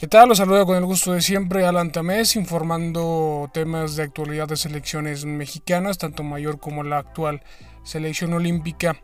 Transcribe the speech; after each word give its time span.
¿Qué 0.00 0.08
tal? 0.08 0.30
Los 0.30 0.38
saludo 0.38 0.64
con 0.64 0.78
el 0.78 0.86
gusto 0.86 1.12
de 1.12 1.20
siempre 1.20 1.66
Alan 1.66 1.92
Tamés, 1.92 2.34
informando 2.34 3.50
temas 3.52 3.96
de 3.96 4.04
actualidad 4.04 4.48
de 4.48 4.56
selecciones 4.56 5.26
mexicanas, 5.26 5.98
tanto 5.98 6.22
mayor 6.22 6.58
como 6.58 6.82
la 6.82 6.96
actual 6.96 7.42
selección 7.84 8.32
olímpica 8.32 8.96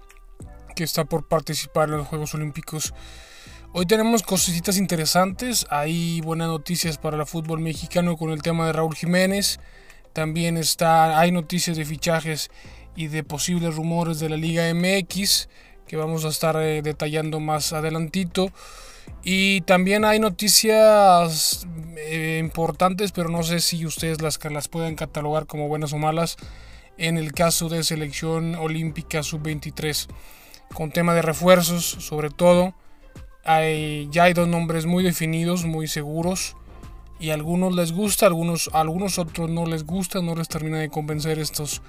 que 0.74 0.84
está 0.84 1.04
por 1.04 1.28
participar 1.28 1.90
en 1.90 1.98
los 1.98 2.06
Juegos 2.06 2.34
Olímpicos. 2.34 2.94
Hoy 3.74 3.84
tenemos 3.84 4.22
cositas 4.22 4.78
interesantes, 4.78 5.66
hay 5.68 6.22
buenas 6.22 6.48
noticias 6.48 6.96
para 6.96 7.18
el 7.18 7.26
fútbol 7.26 7.60
mexicano 7.60 8.16
con 8.16 8.30
el 8.30 8.40
tema 8.40 8.64
de 8.66 8.72
Raúl 8.72 8.94
Jiménez, 8.94 9.60
también 10.14 10.56
está, 10.56 11.20
hay 11.20 11.30
noticias 11.30 11.76
de 11.76 11.84
fichajes 11.84 12.50
y 12.94 13.08
de 13.08 13.22
posibles 13.22 13.76
rumores 13.76 14.18
de 14.18 14.30
la 14.30 14.38
Liga 14.38 14.72
MX 14.72 15.50
que 15.86 15.98
vamos 15.98 16.24
a 16.24 16.28
estar 16.28 16.56
eh, 16.56 16.80
detallando 16.80 17.38
más 17.38 17.74
adelantito. 17.74 18.50
Y 19.22 19.62
también 19.62 20.04
hay 20.04 20.20
noticias 20.20 21.66
eh, 21.96 22.38
importantes, 22.40 23.10
pero 23.10 23.28
no 23.28 23.42
sé 23.42 23.60
si 23.60 23.84
ustedes 23.84 24.22
las, 24.22 24.38
las 24.44 24.68
pueden 24.68 24.94
catalogar 24.94 25.46
como 25.46 25.66
buenas 25.66 25.92
o 25.92 25.98
malas 25.98 26.36
en 26.98 27.18
el 27.18 27.32
caso 27.32 27.68
de 27.68 27.82
selección 27.84 28.54
olímpica 28.54 29.22
sub-23. 29.22 30.08
Con 30.74 30.90
tema 30.90 31.14
de 31.14 31.22
refuerzos, 31.22 31.84
sobre 31.84 32.30
todo, 32.30 32.74
hay, 33.44 34.08
ya 34.10 34.24
hay 34.24 34.32
dos 34.32 34.48
nombres 34.48 34.86
muy 34.86 35.04
definidos, 35.04 35.64
muy 35.64 35.88
seguros. 35.88 36.56
Y 37.18 37.30
a 37.30 37.34
algunos 37.34 37.74
les 37.74 37.92
gusta, 37.92 38.26
algunos, 38.26 38.68
algunos 38.74 39.18
otros 39.18 39.48
no 39.48 39.64
les 39.66 39.84
gusta, 39.84 40.20
no 40.20 40.34
les 40.34 40.48
termina 40.48 40.78
de 40.78 40.90
convencer 40.90 41.38
estos, 41.38 41.80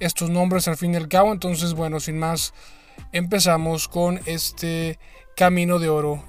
estos 0.00 0.30
nombres 0.30 0.66
al 0.66 0.76
fin 0.76 0.94
y 0.94 0.96
al 0.96 1.08
cabo. 1.08 1.32
Entonces, 1.32 1.74
bueno, 1.74 2.00
sin 2.00 2.18
más, 2.18 2.54
empezamos 3.12 3.88
con 3.88 4.20
este 4.26 4.98
camino 5.36 5.78
de 5.78 5.88
oro. 5.88 6.24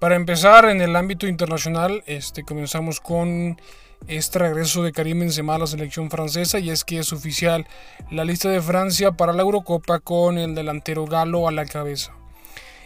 Para 0.00 0.16
empezar, 0.16 0.64
en 0.64 0.80
el 0.80 0.96
ámbito 0.96 1.26
internacional, 1.26 2.02
este, 2.06 2.42
comenzamos 2.42 3.00
con 3.00 3.60
este 4.08 4.38
regreso 4.38 4.82
de 4.82 4.92
Karim 4.92 5.20
Benzema 5.20 5.56
a 5.56 5.58
la 5.58 5.66
selección 5.66 6.08
francesa 6.08 6.58
y 6.58 6.70
es 6.70 6.84
que 6.84 6.98
es 6.98 7.12
oficial 7.12 7.66
la 8.10 8.24
lista 8.24 8.48
de 8.48 8.62
Francia 8.62 9.12
para 9.12 9.34
la 9.34 9.42
Eurocopa 9.42 9.98
con 9.98 10.38
el 10.38 10.54
delantero 10.54 11.04
galo 11.04 11.46
a 11.48 11.52
la 11.52 11.66
cabeza. 11.66 12.14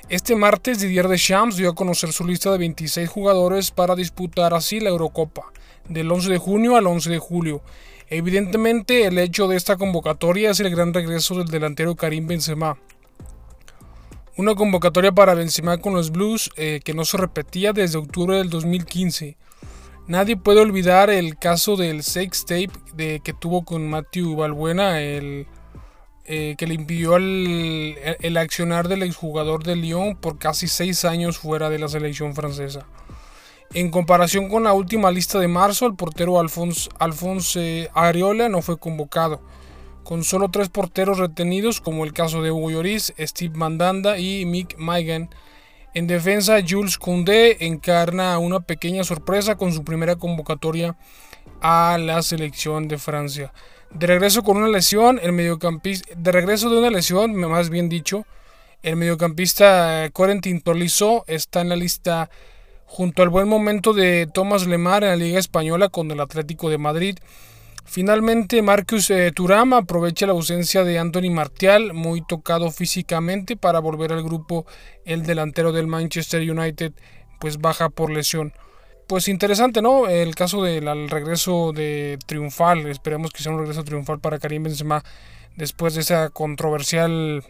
Este 0.09 0.37
martes 0.37 0.81
Didier 0.81 1.09
Deschamps 1.09 1.57
dio 1.57 1.71
a 1.71 1.75
conocer 1.75 2.13
su 2.13 2.27
lista 2.27 2.51
de 2.51 2.59
26 2.59 3.09
jugadores 3.09 3.71
para 3.71 3.95
disputar 3.95 4.53
así 4.53 4.81
la 4.81 4.91
Eurocopa, 4.91 5.53
del 5.89 6.11
11 6.11 6.31
de 6.31 6.39
junio 6.39 6.77
al 6.77 6.87
11 6.87 7.11
de 7.11 7.19
julio. 7.19 7.63
Evidentemente 8.09 9.07
el 9.07 9.19
hecho 9.19 9.49
de 9.49 9.57
esta 9.57 9.77
convocatoria 9.77 10.51
es 10.51 10.61
el 10.61 10.71
gran 10.71 10.93
regreso 10.93 11.37
del 11.39 11.49
delantero 11.49 11.95
Karim 11.95 12.27
Benzema, 12.27 12.77
una 14.37 14.55
convocatoria 14.55 15.13
para 15.13 15.35
Benzema 15.35 15.79
con 15.79 15.95
los 15.95 16.11
Blues 16.11 16.51
eh, 16.57 16.81
que 16.85 16.93
no 16.93 17.05
se 17.05 17.17
repetía 17.17 17.73
desde 17.73 17.99
octubre 17.99 18.37
del 18.37 18.51
2015. 18.51 19.37
Nadie 20.07 20.37
puede 20.37 20.61
olvidar 20.61 21.09
el 21.09 21.39
caso 21.39 21.77
del 21.77 22.03
sex 22.03 22.45
tape 22.45 22.71
de, 22.95 23.21
que 23.25 23.33
tuvo 23.33 23.65
con 23.65 23.89
Matthew 23.89 24.37
Balbuena, 24.37 25.01
el, 25.01 25.47
eh, 26.27 26.57
que 26.59 26.67
le 26.67 26.75
impidió 26.75 27.17
el, 27.17 27.97
el, 28.21 28.37
accionar 28.37 28.89
del 28.89 29.03
exjugador 29.03 29.63
de 29.63 29.77
Lyon 29.77 30.17
por 30.17 30.39
casi 30.39 30.69
seis 30.69 31.05
años 31.05 31.39
fuera 31.39 31.71
de 31.71 31.79
la 31.79 31.89
selección 31.89 32.35
francesa. 32.35 32.87
En 33.75 33.91
comparación 33.91 34.49
con 34.49 34.63
la 34.63 34.73
última 34.73 35.11
lista 35.11 35.41
de 35.41 35.49
marzo, 35.49 35.87
el 35.87 35.97
portero 35.97 36.39
Alphonse 36.39 37.91
Ariola 37.93 38.49
no 38.49 38.63
fue 38.63 38.79
convocado 38.79 39.41
con 40.05 40.23
solo 40.23 40.49
tres 40.49 40.69
porteros 40.69 41.19
retenidos, 41.19 41.81
como 41.81 42.05
el 42.05 42.13
caso 42.13 42.41
de 42.41 42.53
Hugo 42.53 42.71
Lloris, 42.71 43.13
Steve 43.19 43.57
Mandanda 43.57 44.17
y 44.17 44.45
Mick 44.45 44.77
Maigan. 44.79 45.29
En 45.93 46.07
defensa, 46.07 46.59
Jules 46.65 46.99
Koundé 46.99 47.67
encarna 47.67 48.39
una 48.39 48.61
pequeña 48.61 49.03
sorpresa 49.03 49.57
con 49.57 49.73
su 49.73 49.83
primera 49.83 50.15
convocatoria 50.15 50.97
a 51.61 51.99
la 51.99 52.23
selección 52.23 52.87
de 52.87 52.99
Francia. 52.99 53.53
De 53.91 54.07
regreso 54.07 54.45
con 54.45 54.57
una 54.57 54.69
lesión, 54.69 55.19
el 55.21 55.33
mediocampista, 55.33 56.15
de 56.17 56.31
regreso 56.31 56.71
de 56.71 56.79
una 56.79 56.91
lesión, 56.91 57.35
más 57.35 57.71
bien 57.71 57.89
dicho, 57.89 58.25
el 58.85 58.95
mediocampista 58.97 60.11
Corentin 60.13 60.61
Tolisso 60.61 61.25
está 61.27 61.63
en 61.63 61.71
la 61.71 61.77
lista 61.77 62.31
junto 62.87 63.23
al 63.23 63.29
buen 63.29 63.49
momento 63.49 63.93
de 63.93 64.29
Thomas 64.33 64.67
Lemar 64.67 65.05
en 65.05 65.11
la 65.11 65.17
Liga 65.17 65.39
Española 65.39 65.89
con 65.89 66.11
el 66.11 66.21
Atlético 66.21 66.71
de 66.71 66.79
Madrid 66.79 67.19
Finalmente, 67.85 68.63
Marcus 68.63 69.11
eh, 69.11 69.33
aprovecha 69.73 70.27
la 70.27 70.33
ausencia 70.33 70.85
de 70.85 70.99
Anthony 70.99 71.31
Martial, 71.31 71.93
muy 71.93 72.27
tocado 72.27 72.71
físicamente, 72.71 73.57
para 73.57 73.79
volver 73.79 74.13
al 74.13 74.23
grupo. 74.23 74.67
El 75.05 75.23
delantero 75.25 75.71
del 75.71 75.87
Manchester 75.87 76.51
United, 76.51 76.93
pues 77.39 77.59
baja 77.59 77.91
por 77.91 78.11
lesión. 78.11 78.53
Pues 79.07 79.29
interesante, 79.29 79.83
¿no? 79.83 80.09
El 80.09 80.35
caso 80.35 80.63
del 80.63 81.11
regreso 81.11 81.73
de 81.73 82.19
triunfal. 82.27 82.87
Esperemos 82.87 83.31
que 83.31 83.43
sea 83.43 83.53
un 83.53 83.59
regreso 83.59 83.85
triunfal 83.85 84.19
para 84.19 84.39
Karim 84.39 84.63
Benzema 84.63 85.05
después 85.57 85.95
de 85.95 86.01
esa 86.01 86.31
controversial, 86.31 87.45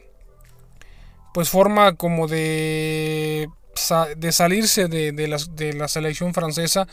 pues 1.32 1.48
forma 1.48 1.94
como 1.94 2.26
de, 2.26 3.48
de 4.16 4.32
salirse 4.32 4.88
de, 4.88 5.12
de 5.12 5.72
la 5.74 5.88
selección 5.88 6.34
francesa 6.34 6.86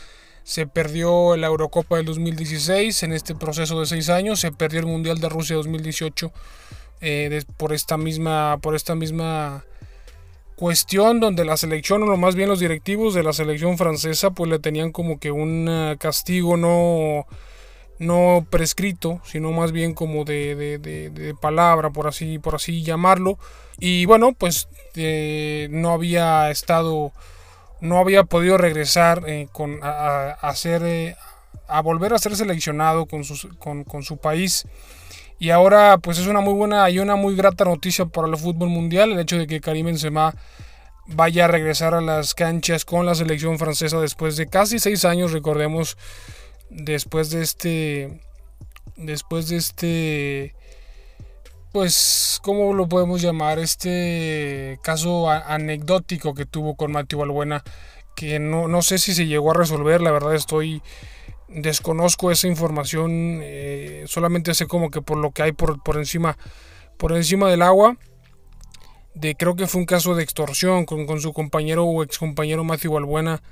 se 0.44 0.66
perdió 0.66 1.36
la 1.36 1.46
Eurocopa 1.46 1.96
del 1.96 2.06
2016 2.06 3.04
en 3.04 3.12
este 3.12 3.34
proceso 3.34 3.78
de 3.78 3.86
seis 3.86 4.08
años, 4.08 4.40
se 4.40 4.52
perdió 4.52 4.80
el 4.80 4.86
Mundial 4.86 5.20
de 5.20 5.28
Rusia 5.28 5.56
2018 5.56 6.32
eh, 7.00 7.42
por 7.56 7.72
esta 7.72 7.96
misma 7.96 8.58
por 8.60 8.74
esta 8.74 8.94
misma 8.94 9.64
cuestión 10.56 11.20
donde 11.20 11.44
la 11.44 11.56
selección 11.56 12.02
o 12.02 12.16
más 12.16 12.34
bien 12.34 12.48
los 12.48 12.60
directivos 12.60 13.14
de 13.14 13.22
la 13.22 13.32
selección 13.32 13.78
francesa 13.78 14.30
pues 14.30 14.50
le 14.50 14.58
tenían 14.58 14.92
como 14.92 15.18
que 15.18 15.30
un 15.30 15.66
eh, 15.68 15.96
castigo 15.98 16.56
no 16.56 17.26
no 17.98 18.46
prescrito 18.50 19.20
sino 19.24 19.52
más 19.52 19.72
bien 19.72 19.94
como 19.94 20.24
de, 20.24 21.34
palabra 21.40 21.90
por 21.90 22.06
así 22.06 22.38
por 22.38 22.54
así 22.54 22.82
llamarlo 22.82 23.38
y 23.78 24.06
bueno 24.06 24.32
pues 24.32 24.68
eh, 24.94 25.68
no 25.70 25.92
había 25.92 26.50
estado 26.50 27.12
no 27.82 27.98
había 27.98 28.22
podido 28.24 28.56
regresar 28.56 29.24
eh, 29.26 29.48
con, 29.52 29.80
a, 29.82 30.36
eh, 30.64 31.16
a 31.66 31.82
volver 31.82 32.14
a 32.14 32.18
ser 32.18 32.36
seleccionado 32.36 33.06
con 33.06 33.24
su, 33.24 33.58
con, 33.58 33.82
con 33.82 34.04
su 34.04 34.16
país. 34.16 34.66
Y 35.40 35.50
ahora 35.50 35.98
pues 35.98 36.18
es 36.18 36.28
una 36.28 36.40
muy 36.40 36.54
buena 36.54 36.88
y 36.88 37.00
una 37.00 37.16
muy 37.16 37.34
grata 37.34 37.64
noticia 37.64 38.06
para 38.06 38.28
el 38.28 38.36
fútbol 38.36 38.68
mundial 38.68 39.10
el 39.10 39.18
hecho 39.18 39.36
de 39.36 39.48
que 39.48 39.60
Karim 39.60 39.86
Benzema 39.86 40.34
vaya 41.08 41.46
a 41.46 41.48
regresar 41.48 41.94
a 41.94 42.00
las 42.00 42.34
canchas 42.34 42.84
con 42.84 43.04
la 43.04 43.16
selección 43.16 43.58
francesa 43.58 43.98
después 44.00 44.36
de 44.36 44.46
casi 44.46 44.78
seis 44.78 45.04
años, 45.04 45.32
recordemos, 45.32 45.98
después 46.74 47.30
de 47.30 47.42
este, 47.42 48.20
después 48.96 49.48
de 49.48 49.56
este 49.56 50.54
pues, 51.72 52.38
¿cómo 52.42 52.74
lo 52.74 52.86
podemos 52.86 53.22
llamar? 53.22 53.58
Este 53.58 54.78
caso 54.82 55.30
anecdótico 55.30 56.34
que 56.34 56.44
tuvo 56.44 56.76
con 56.76 56.92
Mateo 56.92 57.20
Balbuena, 57.20 57.64
que 58.14 58.38
no, 58.38 58.68
no, 58.68 58.82
sé 58.82 58.98
si 58.98 59.14
se 59.14 59.26
llegó 59.26 59.52
a 59.52 59.54
resolver, 59.54 60.02
la 60.02 60.10
verdad 60.10 60.34
estoy, 60.34 60.82
desconozco 61.48 62.30
esa 62.30 62.46
información, 62.46 63.40
eh, 63.42 64.04
solamente 64.06 64.52
sé 64.52 64.66
como 64.66 64.90
que 64.90 65.00
por 65.00 65.16
lo 65.16 65.30
que 65.30 65.44
hay 65.44 65.52
por, 65.52 65.82
por, 65.82 65.96
encima, 65.96 66.36
por 66.98 67.12
encima 67.12 67.48
del 67.48 67.62
agua, 67.62 67.96
de 69.14 69.34
creo 69.34 69.56
que 69.56 69.66
fue 69.66 69.80
un 69.80 69.86
caso 69.86 70.14
de 70.14 70.22
extorsión 70.22 70.84
con, 70.84 71.06
con 71.06 71.20
su 71.22 71.32
compañero 71.32 71.86
o 71.86 72.02
ex 72.02 72.18
compañero 72.18 72.64
Matthew 72.64 72.92
Balbuena, 72.92 73.42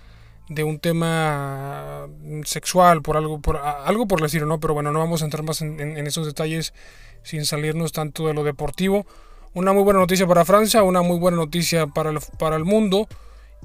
de 0.48 0.64
un 0.64 0.78
tema 0.78 2.08
sexual, 2.44 3.02
por 3.02 3.16
algo 3.16 3.40
por, 3.40 3.56
algo 3.58 4.06
por 4.06 4.20
decirlo, 4.20 4.46
¿no? 4.46 4.60
Pero 4.60 4.74
bueno, 4.74 4.92
no 4.92 4.98
vamos 4.98 5.22
a 5.22 5.24
entrar 5.24 5.44
más 5.44 5.62
en, 5.62 5.80
en 5.80 6.06
esos 6.06 6.26
detalles 6.26 6.72
sin 7.22 7.44
salirnos 7.44 7.92
tanto 7.92 8.26
de 8.26 8.34
lo 8.34 8.44
deportivo. 8.44 9.06
Una 9.52 9.72
muy 9.72 9.82
buena 9.82 10.00
noticia 10.00 10.26
para 10.26 10.44
Francia, 10.44 10.82
una 10.82 11.02
muy 11.02 11.18
buena 11.18 11.36
noticia 11.36 11.86
para 11.86 12.10
el, 12.10 12.18
para 12.38 12.56
el 12.56 12.64
mundo 12.64 13.08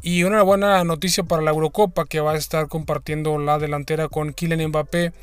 y 0.01 0.23
una 0.23 0.41
buena 0.41 0.83
noticia 0.83 1.23
para 1.23 1.41
la 1.41 1.51
Eurocopa 1.51 2.05
que 2.05 2.19
va 2.19 2.33
a 2.33 2.37
estar 2.37 2.67
compartiendo 2.67 3.37
la 3.37 3.59
delantera 3.59 4.07
con 4.07 4.33
Kylian 4.33 4.69
Mbappé 4.69 5.13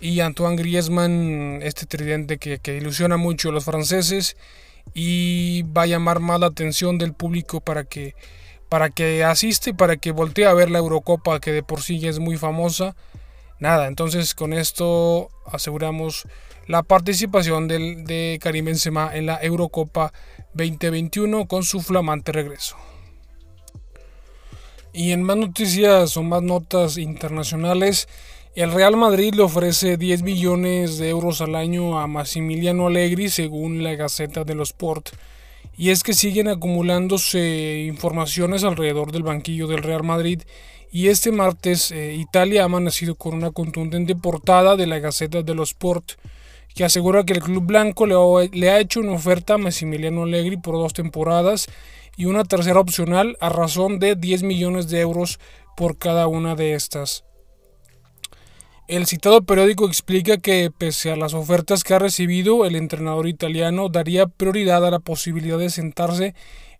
y 0.00 0.20
Antoine 0.20 0.56
Griezmann, 0.56 1.60
este 1.62 1.86
tridente 1.86 2.38
que, 2.38 2.58
que 2.58 2.76
ilusiona 2.76 3.16
mucho 3.16 3.48
a 3.48 3.52
los 3.52 3.64
franceses 3.64 4.36
y 4.92 5.62
va 5.62 5.82
a 5.82 5.86
llamar 5.86 6.20
más 6.20 6.40
la 6.40 6.46
atención 6.46 6.98
del 6.98 7.12
público 7.12 7.60
para 7.60 7.84
que, 7.84 8.14
para 8.74 8.90
que 8.90 9.22
asiste 9.22 9.72
para 9.72 9.96
que 9.98 10.10
voltee 10.10 10.46
a 10.46 10.52
ver 10.52 10.68
la 10.68 10.80
Eurocopa 10.80 11.38
que 11.38 11.52
de 11.52 11.62
por 11.62 11.80
sí 11.80 12.00
ya 12.00 12.10
es 12.10 12.18
muy 12.18 12.36
famosa. 12.36 12.96
Nada, 13.60 13.86
entonces 13.86 14.34
con 14.34 14.52
esto 14.52 15.28
aseguramos 15.46 16.26
la 16.66 16.82
participación 16.82 17.68
del, 17.68 18.04
de 18.04 18.40
Karim 18.42 18.64
Benzema 18.64 19.14
en 19.14 19.26
la 19.26 19.38
Eurocopa 19.40 20.12
2021 20.54 21.46
con 21.46 21.62
su 21.62 21.82
flamante 21.82 22.32
regreso. 22.32 22.76
Y 24.92 25.12
en 25.12 25.22
más 25.22 25.36
noticias 25.36 26.16
o 26.16 26.24
más 26.24 26.42
notas 26.42 26.98
internacionales, 26.98 28.08
el 28.56 28.72
Real 28.72 28.96
Madrid 28.96 29.34
le 29.34 29.44
ofrece 29.44 29.96
10 29.96 30.24
millones 30.24 30.98
de 30.98 31.10
euros 31.10 31.40
al 31.40 31.54
año 31.54 32.00
a 32.00 32.08
Massimiliano 32.08 32.88
Allegri 32.88 33.28
según 33.28 33.84
la 33.84 33.94
Gaceta 33.94 34.42
de 34.42 34.56
los 34.56 34.70
Sport. 34.70 35.10
Y 35.76 35.90
es 35.90 36.02
que 36.02 36.14
siguen 36.14 36.48
acumulándose 36.48 37.84
informaciones 37.86 38.64
alrededor 38.64 39.12
del 39.12 39.22
banquillo 39.22 39.66
del 39.66 39.82
Real 39.82 40.04
Madrid 40.04 40.42
y 40.92 41.08
este 41.08 41.32
martes 41.32 41.90
eh, 41.90 42.14
Italia 42.14 42.62
ha 42.62 42.66
amanecido 42.66 43.16
con 43.16 43.34
una 43.34 43.50
contundente 43.50 44.14
portada 44.14 44.76
de 44.76 44.86
la 44.86 45.00
Gaceta 45.00 45.42
dello 45.42 45.64
Sport 45.64 46.12
que 46.74 46.84
asegura 46.84 47.24
que 47.24 47.32
el 47.32 47.40
club 47.40 47.64
blanco 47.64 48.06
le, 48.06 48.70
ha 48.70 48.80
hecho 48.80 49.00
una 49.00 49.12
oferta 49.12 49.54
a 49.54 49.58
Massimiliano 49.58 50.24
Allegri 50.24 50.56
por 50.56 50.74
dos 50.74 50.92
temporadas 50.92 51.66
y 52.16 52.26
una 52.26 52.44
tercera 52.44 52.80
opcional 52.80 53.36
a 53.40 53.48
razón 53.48 53.98
de 53.98 54.16
10 54.16 54.42
millones 54.42 54.88
de 54.88 55.00
euros 55.00 55.38
por 55.76 55.98
cada 55.98 56.26
una 56.26 56.54
de 56.54 56.74
estas. 56.74 57.24
El 58.86 59.06
citado 59.06 59.42
periódico 59.42 59.86
explica 59.86 60.36
que 60.36 60.70
pese 60.76 61.10
a 61.10 61.16
las 61.16 61.34
ofertas 61.34 61.84
que 61.84 61.94
ha 61.94 61.98
recibido, 61.98 62.66
el 62.66 62.76
entrenador 62.76 63.26
italiano 63.26 63.88
daría 63.88 64.26
prioridad 64.26 64.84
a 64.86 64.90
la 64.90 64.98
posibilidad 64.98 65.58
de 65.58 65.70
sentarse 65.70 66.34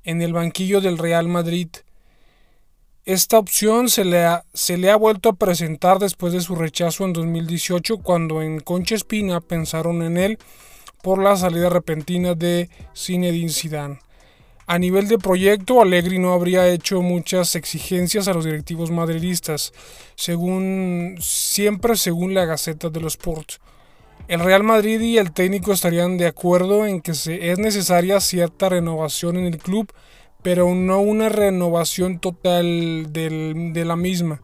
en 0.04 0.20
el 0.20 0.32
banquillo 0.32 0.80
del 0.80 0.98
Real 0.98 1.28
Madrid 1.28 1.68
esta 3.06 3.38
opción 3.38 3.90
se 3.90 4.06
le, 4.06 4.24
ha, 4.24 4.44
se 4.54 4.78
le 4.78 4.90
ha 4.90 4.96
vuelto 4.96 5.28
a 5.28 5.34
presentar 5.34 5.98
después 5.98 6.32
de 6.32 6.40
su 6.40 6.54
rechazo 6.54 7.04
en 7.04 7.12
2018 7.12 7.98
cuando 7.98 8.40
en 8.40 8.60
Concha 8.60 8.94
Espina 8.94 9.42
pensaron 9.42 10.00
en 10.00 10.16
él 10.16 10.38
por 11.02 11.22
la 11.22 11.36
salida 11.36 11.68
repentina 11.68 12.34
de 12.34 12.70
Zinedine 12.96 13.50
Zidane. 13.50 13.98
A 14.66 14.78
nivel 14.78 15.08
de 15.08 15.18
proyecto, 15.18 15.82
Allegri 15.82 16.18
no 16.18 16.32
habría 16.32 16.68
hecho 16.68 17.02
muchas 17.02 17.54
exigencias 17.54 18.28
a 18.28 18.34
los 18.34 18.44
directivos 18.44 18.90
madridistas, 18.90 19.72
según 20.14 21.16
siempre 21.20 21.96
según 21.96 22.34
la 22.34 22.46
Gaceta 22.46 22.88
de 22.88 23.00
los 23.00 23.14
Sports. 23.14 23.60
El 24.26 24.40
Real 24.40 24.62
Madrid 24.62 25.00
y 25.00 25.18
el 25.18 25.32
técnico 25.32 25.72
estarían 25.72 26.16
de 26.16 26.26
acuerdo 26.26 26.86
en 26.86 27.02
que 27.02 27.14
se 27.14 27.50
es 27.50 27.58
necesaria 27.58 28.20
cierta 28.20 28.70
renovación 28.70 29.36
en 29.36 29.46
el 29.46 29.58
club 29.58 29.92
pero 30.44 30.74
no 30.74 31.00
una 31.00 31.30
renovación 31.30 32.18
total 32.18 33.06
de 33.14 33.84
la 33.86 33.96
misma. 33.96 34.42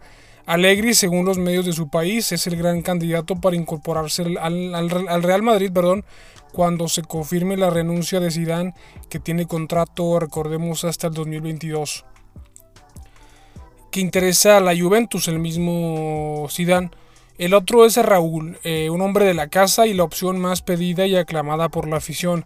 Allegri, 0.50 0.94
según 0.94 1.26
los 1.26 1.38
medios 1.38 1.64
de 1.64 1.72
su 1.72 1.90
país, 1.90 2.32
es 2.32 2.44
el 2.48 2.56
gran 2.56 2.82
candidato 2.82 3.36
para 3.36 3.54
incorporarse 3.54 4.24
al, 4.40 5.22
Real 5.22 5.42
Madrid, 5.42 5.70
perdón, 5.72 6.04
cuando 6.50 6.88
se 6.88 7.02
confirme 7.02 7.56
la 7.56 7.70
renuncia 7.70 8.18
de 8.18 8.32
Zidane, 8.32 8.74
que 9.08 9.20
tiene 9.20 9.46
contrato, 9.46 10.18
recordemos, 10.18 10.82
hasta 10.82 11.06
el 11.06 11.14
2022. 11.14 12.04
Que 13.92 14.00
interesa 14.00 14.56
a 14.56 14.60
la 14.60 14.76
Juventus, 14.76 15.28
el 15.28 15.38
mismo 15.38 16.48
Zidane. 16.50 16.90
El 17.38 17.54
otro 17.54 17.86
es 17.86 17.96
Raúl, 17.96 18.58
eh, 18.64 18.90
un 18.90 19.02
hombre 19.02 19.26
de 19.26 19.34
la 19.34 19.46
casa 19.46 19.86
y 19.86 19.94
la 19.94 20.02
opción 20.02 20.40
más 20.40 20.62
pedida 20.62 21.06
y 21.06 21.14
aclamada 21.14 21.68
por 21.68 21.86
la 21.86 21.98
afición. 21.98 22.44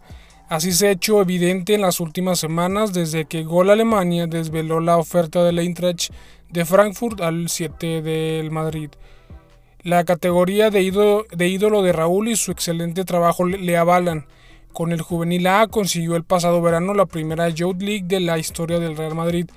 Así 0.55 0.71
se 0.71 0.87
ha 0.87 0.93
hecho 0.93 1.21
evidente 1.21 1.75
en 1.75 1.81
las 1.81 1.99
últimas 1.99 2.39
semanas 2.39 2.93
desde 2.93 3.25
que 3.25 3.43
Gol 3.43 3.71
Alemania 3.71 4.29
desveló 4.29 4.79
la 4.79 4.99
oferta 4.99 5.43
del 5.43 5.59
Eintracht 5.59 6.13
de 6.49 6.65
Frankfurt 6.65 7.21
al 7.23 7.49
7 7.49 8.03
del 8.03 8.53
Madrid. 8.53 8.91
La 9.83 10.05
categoría 10.05 10.71
de 10.71 10.83
ídolo, 10.83 11.27
de 11.33 11.49
ídolo 11.49 11.83
de 11.83 11.93
Raúl 11.93 12.29
y 12.29 12.37
su 12.37 12.53
excelente 12.53 13.05
trabajo 13.05 13.45
le 13.45 13.77
avalan. 13.77 14.27
Con 14.73 14.93
el 14.93 15.03
Juvenil 15.03 15.45
A 15.49 15.67
consiguió 15.67 16.15
el 16.15 16.23
pasado 16.23 16.63
verano 16.63 16.95
la 16.95 17.07
primera 17.07 17.49
Youth 17.49 17.83
League 17.83 18.05
de 18.07 18.21
la 18.21 18.39
historia 18.39 18.79
del 18.79 18.97
Real 18.97 19.17
Madrid. 19.17 19.51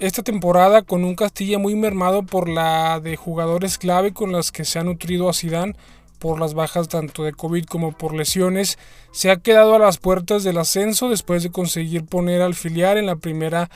Esta 0.00 0.22
temporada 0.22 0.82
con 0.82 1.02
un 1.04 1.14
Castilla 1.14 1.58
muy 1.58 1.76
mermado 1.76 2.24
por 2.24 2.50
la 2.50 3.00
de 3.00 3.16
jugadores 3.16 3.78
clave 3.78 4.12
con 4.12 4.32
las 4.32 4.52
que 4.52 4.66
se 4.66 4.78
ha 4.78 4.84
nutrido 4.84 5.30
a 5.30 5.32
Zidane 5.32 5.76
por 6.22 6.38
las 6.38 6.54
bajas 6.54 6.86
tanto 6.86 7.24
de 7.24 7.32
COVID 7.32 7.64
como 7.64 7.90
por 7.90 8.14
lesiones, 8.14 8.78
se 9.10 9.32
ha 9.32 9.38
quedado 9.38 9.74
a 9.74 9.80
las 9.80 9.98
puertas 9.98 10.44
del 10.44 10.58
ascenso 10.58 11.08
después 11.10 11.42
de 11.42 11.50
conseguir 11.50 12.04
poner 12.04 12.42
al 12.42 12.54
filial 12.54 12.96
en 12.96 13.06
la 13.06 13.16
primera 13.16 13.70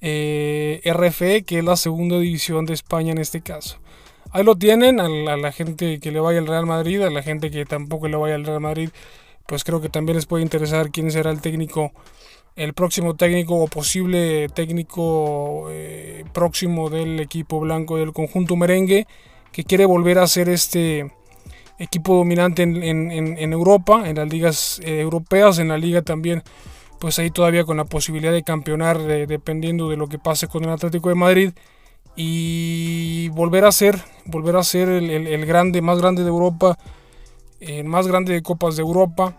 eh, 0.00 0.80
RFE, 0.82 1.42
que 1.42 1.58
es 1.58 1.64
la 1.64 1.76
segunda 1.76 2.18
división 2.18 2.64
de 2.64 2.72
España 2.72 3.12
en 3.12 3.18
este 3.18 3.42
caso. 3.42 3.80
Ahí 4.30 4.44
lo 4.44 4.56
tienen, 4.56 4.98
a 4.98 5.08
la, 5.08 5.52
gente 5.52 6.00
que 6.00 6.10
le 6.10 6.20
vaya 6.20 6.38
al 6.38 6.46
Real 6.46 6.64
Madrid, 6.64 7.02
a 7.02 7.10
la 7.10 7.22
gente 7.22 7.50
que 7.50 7.66
tampoco 7.66 8.08
le 8.08 8.16
vaya 8.16 8.36
al 8.36 8.46
Real 8.46 8.60
Madrid, 8.60 8.88
pues 9.46 9.62
creo 9.62 9.82
que 9.82 9.90
también 9.90 10.16
les 10.16 10.24
puede 10.24 10.42
interesar 10.42 10.90
quién 10.90 11.10
será 11.10 11.30
el 11.30 11.42
técnico, 11.42 11.92
el 12.56 12.72
próximo 12.72 13.14
técnico 13.14 13.56
o 13.56 13.66
posible 13.66 14.48
técnico 14.48 15.66
eh, 15.68 16.24
próximo 16.32 16.88
del 16.88 17.20
equipo 17.20 17.60
blanco 17.60 17.98
del 17.98 18.14
conjunto 18.14 18.56
merengue, 18.56 19.06
que 19.52 19.64
quiere 19.64 19.84
volver 19.84 20.18
a 20.18 20.26
ser 20.26 20.48
este 20.48 21.12
equipo 21.80 22.14
dominante 22.14 22.62
en, 22.62 23.52
Europa, 23.52 24.08
en 24.08 24.16
las 24.16 24.28
ligas 24.28 24.80
eh, 24.84 25.00
europeas, 25.00 25.58
en 25.58 25.68
la 25.68 25.78
liga 25.78 26.02
también, 26.02 26.42
pues 27.00 27.18
ahí 27.18 27.30
todavía 27.30 27.64
con 27.64 27.78
la 27.78 27.86
posibilidad 27.86 28.32
de 28.32 28.42
campeonar 28.42 28.98
dependiendo 29.00 29.88
de 29.88 29.96
lo 29.96 30.06
que 30.06 30.18
pase 30.18 30.46
con 30.46 30.62
el 30.64 30.70
Atlético 30.70 31.08
de 31.08 31.14
Madrid 31.14 31.52
y 32.16 33.30
volver 33.30 33.64
a 33.64 33.72
ser, 33.72 33.98
volver 34.26 34.56
a 34.56 34.62
ser 34.62 34.90
el, 34.90 35.46
grande, 35.46 35.80
más 35.80 35.98
grande 35.98 36.22
de 36.22 36.28
Europa, 36.28 36.76
el 37.60 37.86
más 37.86 38.06
grande 38.06 38.34
de 38.34 38.42
Copas 38.42 38.76
de 38.76 38.82
Europa. 38.82 39.38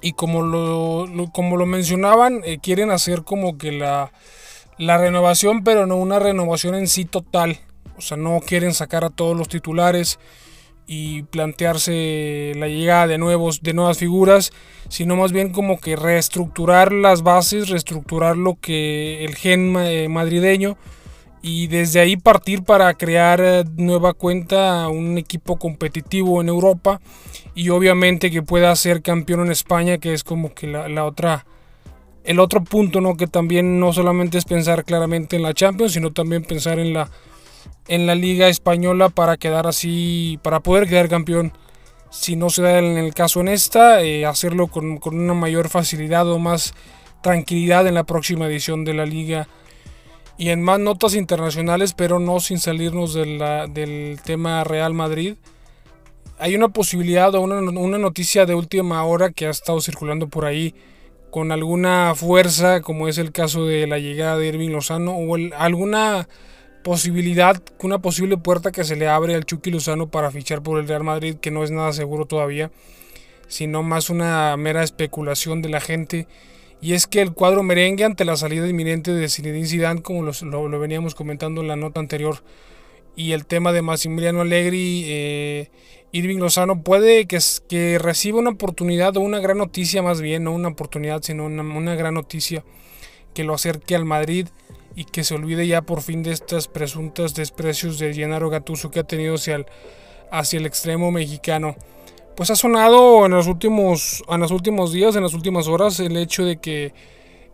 Y 0.00 0.12
como 0.12 0.40
lo, 0.40 1.06
como 1.32 1.58
lo 1.58 1.66
mencionaban, 1.66 2.40
eh, 2.44 2.58
quieren 2.58 2.90
hacer 2.90 3.22
como 3.22 3.58
que 3.58 3.70
la, 3.70 4.12
la 4.78 4.96
renovación, 4.96 5.62
pero 5.62 5.84
no 5.84 5.96
una 5.96 6.18
renovación 6.18 6.74
en 6.74 6.88
sí 6.88 7.04
total. 7.04 7.60
O 7.98 8.00
sea, 8.00 8.16
no 8.16 8.40
quieren 8.40 8.72
sacar 8.72 9.04
a 9.04 9.10
todos 9.10 9.36
los 9.36 9.48
titulares 9.48 10.18
y 10.92 11.22
plantearse 11.22 12.52
la 12.56 12.66
llegada 12.66 13.06
de, 13.06 13.16
nuevos, 13.16 13.62
de 13.62 13.74
nuevas 13.74 13.98
figuras, 13.98 14.52
sino 14.88 15.14
más 15.14 15.30
bien 15.30 15.52
como 15.52 15.78
que 15.78 15.94
reestructurar 15.94 16.90
las 16.90 17.22
bases, 17.22 17.68
reestructurar 17.68 18.36
lo 18.36 18.56
que 18.60 19.24
el 19.24 19.36
gen 19.36 19.76
eh, 19.78 20.08
madrileño 20.08 20.76
y 21.42 21.68
desde 21.68 22.00
ahí 22.00 22.16
partir 22.16 22.64
para 22.64 22.92
crear 22.94 23.40
eh, 23.40 23.62
nueva 23.76 24.14
cuenta 24.14 24.88
un 24.88 25.16
equipo 25.16 25.60
competitivo 25.60 26.40
en 26.40 26.48
Europa 26.48 27.00
y 27.54 27.68
obviamente 27.68 28.32
que 28.32 28.42
pueda 28.42 28.74
ser 28.74 29.00
campeón 29.00 29.42
en 29.42 29.52
España, 29.52 29.98
que 29.98 30.12
es 30.12 30.24
como 30.24 30.54
que 30.54 30.66
la, 30.66 30.88
la 30.88 31.04
otra 31.04 31.46
el 32.24 32.40
otro 32.40 32.64
punto, 32.64 33.00
¿no? 33.00 33.16
Que 33.16 33.28
también 33.28 33.78
no 33.78 33.92
solamente 33.92 34.38
es 34.38 34.44
pensar 34.44 34.84
claramente 34.84 35.36
en 35.36 35.42
la 35.42 35.54
Champions, 35.54 35.92
sino 35.92 36.12
también 36.12 36.42
pensar 36.42 36.80
en 36.80 36.92
la 36.92 37.08
en 37.88 38.06
la 38.06 38.14
liga 38.14 38.48
española 38.48 39.08
para 39.08 39.36
quedar 39.36 39.66
así, 39.66 40.38
para 40.42 40.60
poder 40.60 40.88
quedar 40.88 41.08
campeón. 41.08 41.52
Si 42.10 42.36
no 42.36 42.50
se 42.50 42.62
da 42.62 42.78
en 42.78 42.98
el 42.98 43.14
caso 43.14 43.40
en 43.40 43.48
esta, 43.48 44.02
eh, 44.02 44.26
hacerlo 44.26 44.68
con, 44.68 45.00
una 45.04 45.34
mayor 45.34 45.68
facilidad 45.68 46.28
o 46.30 46.38
más 46.38 46.74
tranquilidad 47.22 47.86
en 47.86 47.94
la 47.94 48.04
próxima 48.04 48.46
edición 48.46 48.84
de 48.84 48.94
la 48.94 49.06
liga. 49.06 49.48
Y 50.38 50.50
en 50.50 50.62
más 50.62 50.78
notas 50.80 51.14
internacionales, 51.14 51.92
pero 51.92 52.18
no 52.18 52.40
sin 52.40 52.58
salirnos 52.58 53.12
del 53.12 54.20
tema 54.24 54.64
Real 54.64 54.94
Madrid. 54.94 55.34
Hay 56.38 56.54
una 56.54 56.68
posibilidad 56.68 57.34
o 57.34 57.40
una, 57.42 57.58
una 57.58 57.98
noticia 57.98 58.46
de 58.46 58.54
última 58.54 59.04
hora 59.04 59.30
que 59.30 59.46
ha 59.46 59.50
estado 59.50 59.80
circulando 59.80 60.28
por 60.28 60.46
ahí 60.46 60.74
con 61.30 61.52
alguna 61.52 62.14
fuerza, 62.14 62.80
como 62.80 63.08
es 63.08 63.18
el 63.18 63.32
caso 63.32 63.66
de 63.66 63.86
la 63.86 63.98
llegada 63.98 64.36
de 64.36 64.48
Irving 64.48 64.70
Lozano, 64.70 65.12
o 65.12 65.36
alguna 65.56 66.28
posibilidad, 66.82 67.62
una 67.80 68.00
posible 68.00 68.36
puerta 68.36 68.72
que 68.72 68.84
se 68.84 68.96
le 68.96 69.08
abre 69.08 69.34
al 69.34 69.44
Chucky 69.44 69.70
Lozano 69.70 70.10
para 70.10 70.30
fichar 70.30 70.62
por 70.62 70.78
el 70.78 70.88
Real 70.88 71.04
Madrid, 71.04 71.36
que 71.36 71.50
no 71.50 71.64
es 71.64 71.70
nada 71.70 71.92
seguro 71.92 72.26
todavía, 72.26 72.70
sino 73.48 73.82
más 73.82 74.10
una 74.10 74.56
mera 74.56 74.82
especulación 74.82 75.62
de 75.62 75.68
la 75.68 75.80
gente. 75.80 76.26
Y 76.80 76.94
es 76.94 77.06
que 77.06 77.20
el 77.20 77.32
cuadro 77.32 77.62
merengue 77.62 78.04
ante 78.04 78.24
la 78.24 78.36
salida 78.36 78.66
inminente 78.66 79.12
de 79.12 79.28
Zinedine 79.28 79.66
Zidane, 79.66 80.02
como 80.02 80.22
lo, 80.22 80.78
veníamos 80.78 81.14
comentando 81.14 81.60
en 81.60 81.68
la 81.68 81.76
nota 81.76 82.00
anterior, 82.00 82.42
y 83.16 83.32
el 83.32 83.44
tema 83.44 83.72
de 83.72 83.82
Massimiliano 83.82 84.40
Allegri, 84.40 85.04
eh, 85.06 85.70
Irving 86.12 86.38
Lozano 86.38 86.82
puede 86.82 87.26
que, 87.26 87.38
que 87.68 87.98
reciba 87.98 88.38
una 88.38 88.50
oportunidad 88.50 89.16
o 89.16 89.20
una 89.20 89.40
gran 89.40 89.58
noticia 89.58 90.00
más 90.02 90.20
bien, 90.20 90.44
no 90.44 90.52
una 90.52 90.68
oportunidad, 90.68 91.22
sino 91.22 91.44
una, 91.44 91.62
una 91.62 91.94
gran 91.96 92.14
noticia 92.14 92.64
que 93.34 93.44
lo 93.44 93.54
acerque 93.54 93.94
al 93.94 94.06
Madrid 94.06 94.46
y 95.00 95.04
que 95.06 95.24
se 95.24 95.34
olvide 95.34 95.66
ya 95.66 95.80
por 95.80 96.02
fin 96.02 96.22
de 96.22 96.30
estas 96.30 96.68
presuntas 96.68 97.34
desprecios 97.34 97.98
de 97.98 98.12
Gennaro 98.12 98.50
Gattuso 98.50 98.90
que 98.90 99.00
ha 99.00 99.04
tenido 99.04 99.34
hacia 99.34 99.54
el, 100.58 100.66
extremo 100.66 101.10
mexicano. 101.10 101.74
Pues 102.36 102.50
ha 102.50 102.54
sonado 102.54 103.24
en 103.24 103.32
los, 103.32 103.46
últimos, 103.46 104.22
en 104.28 104.40
los 104.40 104.50
últimos 104.50 104.92
días, 104.92 105.16
en 105.16 105.22
las 105.22 105.32
últimas 105.32 105.68
horas, 105.68 106.00
el 106.00 106.18
hecho 106.18 106.44
de 106.44 106.58
que 106.58 106.92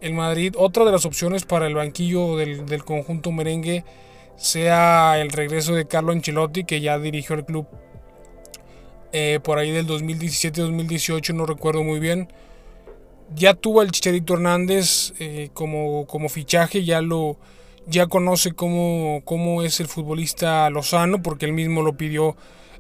el 0.01 0.13
Madrid, 0.13 0.55
otra 0.59 0.85
de 0.85 0.91
las 0.91 1.07
opciones 1.07 1.45
para 1.45 1.69
el 1.69 1.77
banquillo 1.77 2.37
del, 2.37 2.85
conjunto 2.85 3.31
merengue, 3.31 3.85
sea 4.35 5.21
el 5.21 5.31
regreso 5.31 5.73
de 5.73 5.87
Carlo 5.87 6.11
Ancelotti, 6.11 6.65
que 6.65 6.81
ya 6.81 6.99
dirigió 6.99 7.37
el 7.37 7.45
club 7.45 7.69
eh, 9.13 9.39
por 9.45 9.59
ahí 9.59 9.71
del 9.71 9.87
2017-2018, 9.87 11.33
no 11.33 11.47
recuerdo 11.47 11.85
muy 11.85 12.01
bien 12.01 12.27
ya 13.35 13.55
tuvo 13.55 13.81
al 13.81 13.91
Chicharito 13.91 14.35
Hernández 14.35 15.13
eh, 15.19 15.51
como, 15.53 16.07
como 16.07 16.29
fichaje, 16.29 16.85
ya 16.85 17.01
lo 17.03 17.37
ya 17.89 18.07
conoce 18.09 18.53
cómo, 18.53 19.23
cómo 19.25 19.63
es 19.63 19.81
el 19.81 19.87
futbolista 19.87 20.69
Lozano, 20.71 21.23
porque 21.23 21.47
él 21.47 21.53
mismo 21.53 21.83
lo 21.83 21.97
pidió 21.97 22.37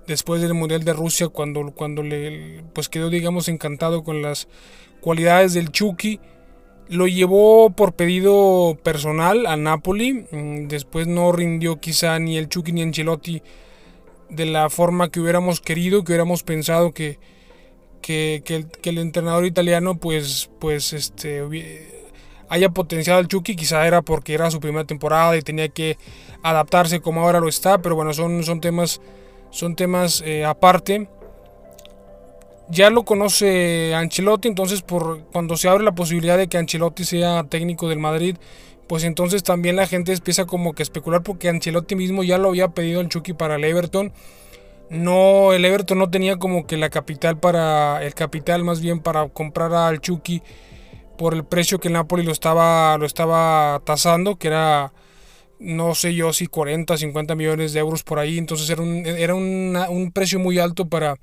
después 0.06 0.42
del 0.42 0.54
Mundial 0.54 0.84
de 0.84 0.92
Rusia, 0.92 1.28
cuando, 1.28 1.70
cuando 1.72 2.02
le 2.02 2.64
pues 2.72 2.88
quedó 2.88 3.08
digamos 3.08 3.48
encantado 3.48 4.02
con 4.02 4.22
las 4.22 4.48
cualidades 5.00 5.54
del 5.54 5.70
Chucky. 5.70 6.20
lo 6.88 7.06
llevó 7.06 7.70
por 7.70 7.94
pedido 7.94 8.76
personal 8.82 9.46
a 9.46 9.56
Napoli. 9.56 10.26
Mm, 10.30 10.68
después 10.68 11.06
no 11.06 11.32
rindió 11.32 11.80
quizá 11.80 12.18
ni 12.18 12.36
el 12.36 12.48
Chucky 12.48 12.72
ni 12.72 12.82
Ancelotti 12.82 13.42
de 14.28 14.46
la 14.46 14.70
forma 14.70 15.10
que 15.10 15.20
hubiéramos 15.20 15.60
querido, 15.60 16.02
que 16.02 16.12
hubiéramos 16.12 16.42
pensado 16.42 16.92
que, 16.92 17.18
que, 18.06 18.66
el, 18.84 18.98
entrenador 18.98 19.46
italiano 19.46 19.96
pues, 19.96 20.48
pues 20.60 20.92
este, 20.92 21.42
haya 22.48 22.68
potenciado 22.68 23.18
al 23.18 23.26
Chucky. 23.26 23.56
Quizá 23.56 23.84
era 23.86 24.00
porque 24.02 24.34
era 24.34 24.50
su 24.50 24.60
primera 24.60 24.84
temporada 24.84 25.36
y 25.36 25.42
tenía 25.42 25.68
que 25.68 25.98
adaptarse 26.42 27.00
como 27.00 27.22
ahora 27.22 27.40
lo 27.40 27.48
está. 27.48 27.82
Pero 27.82 27.96
bueno, 27.96 28.14
son, 28.14 28.44
son 28.44 28.60
temas, 28.60 29.00
son 29.50 29.74
temas 29.74 30.22
eh, 30.24 30.44
aparte 30.44 31.08
ya 32.68 32.90
lo 32.90 33.04
conoce 33.04 33.94
Ancelotti, 33.94 34.48
entonces 34.48 34.82
por 34.82 35.22
cuando 35.26 35.56
se 35.56 35.68
abre 35.68 35.84
la 35.84 35.94
posibilidad 35.94 36.36
de 36.36 36.48
que 36.48 36.58
Ancelotti 36.58 37.04
sea 37.04 37.44
técnico 37.44 37.88
del 37.88 38.00
Madrid, 38.00 38.36
pues 38.88 39.04
entonces 39.04 39.44
también 39.44 39.76
la 39.76 39.86
gente 39.86 40.12
empieza 40.12 40.46
como 40.46 40.72
que 40.72 40.82
a 40.82 40.84
especular 40.84 41.22
porque 41.22 41.48
Ancelotti 41.48 41.94
mismo 41.94 42.24
ya 42.24 42.38
lo 42.38 42.48
había 42.48 42.66
pedido 42.66 42.98
al 42.98 43.08
Chucky 43.08 43.34
para 43.34 43.54
el 43.54 43.62
Everton. 43.62 44.12
No, 44.90 45.52
el 45.52 45.64
Everton 45.64 45.98
no 45.98 46.10
tenía 46.10 46.38
como 46.38 46.66
que 46.66 46.76
la 46.76 46.90
capital 46.90 47.38
para 47.38 48.04
el 48.04 48.14
capital 48.14 48.62
más 48.62 48.80
bien 48.80 49.00
para 49.00 49.28
comprar 49.28 49.74
al 49.74 50.00
Chucky 50.00 50.42
por 51.18 51.34
el 51.34 51.44
precio 51.44 51.80
que 51.80 51.88
el 51.88 51.94
Napoli 51.94 52.22
lo 52.22 52.32
estaba 52.32 52.96
lo 52.98 53.06
estaba 53.06 53.80
tasando, 53.84 54.36
que 54.36 54.48
era 54.48 54.92
no 55.58 55.94
sé 55.94 56.14
yo 56.14 56.32
si 56.32 56.46
40, 56.46 56.96
50 56.96 57.34
millones 57.34 57.72
de 57.72 57.80
euros 57.80 58.04
por 58.04 58.18
ahí, 58.18 58.38
entonces 58.38 58.68
era 58.70 58.82
un, 58.82 59.06
era 59.06 59.34
un 59.34 60.12
precio 60.12 60.38
muy 60.38 60.58
alto 60.58 60.88
para 60.88 61.16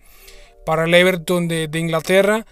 para 0.65 0.85
el 0.85 0.93
Everton 0.93 1.47
de, 1.47 1.69
Inglaterra. 1.73 2.45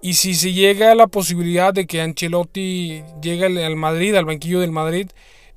Y 0.00 0.14
si 0.14 0.34
se 0.34 0.52
llega 0.52 0.92
a 0.92 0.94
la 0.94 1.06
posibilidad 1.06 1.72
de 1.72 1.86
que 1.86 2.00
Ancelotti 2.00 3.02
llegue 3.22 3.46
al, 3.46 3.76
Madrid, 3.76 4.14
al 4.16 4.24
banquillo 4.24 4.60
del 4.60 4.72
Madrid, 4.72 5.08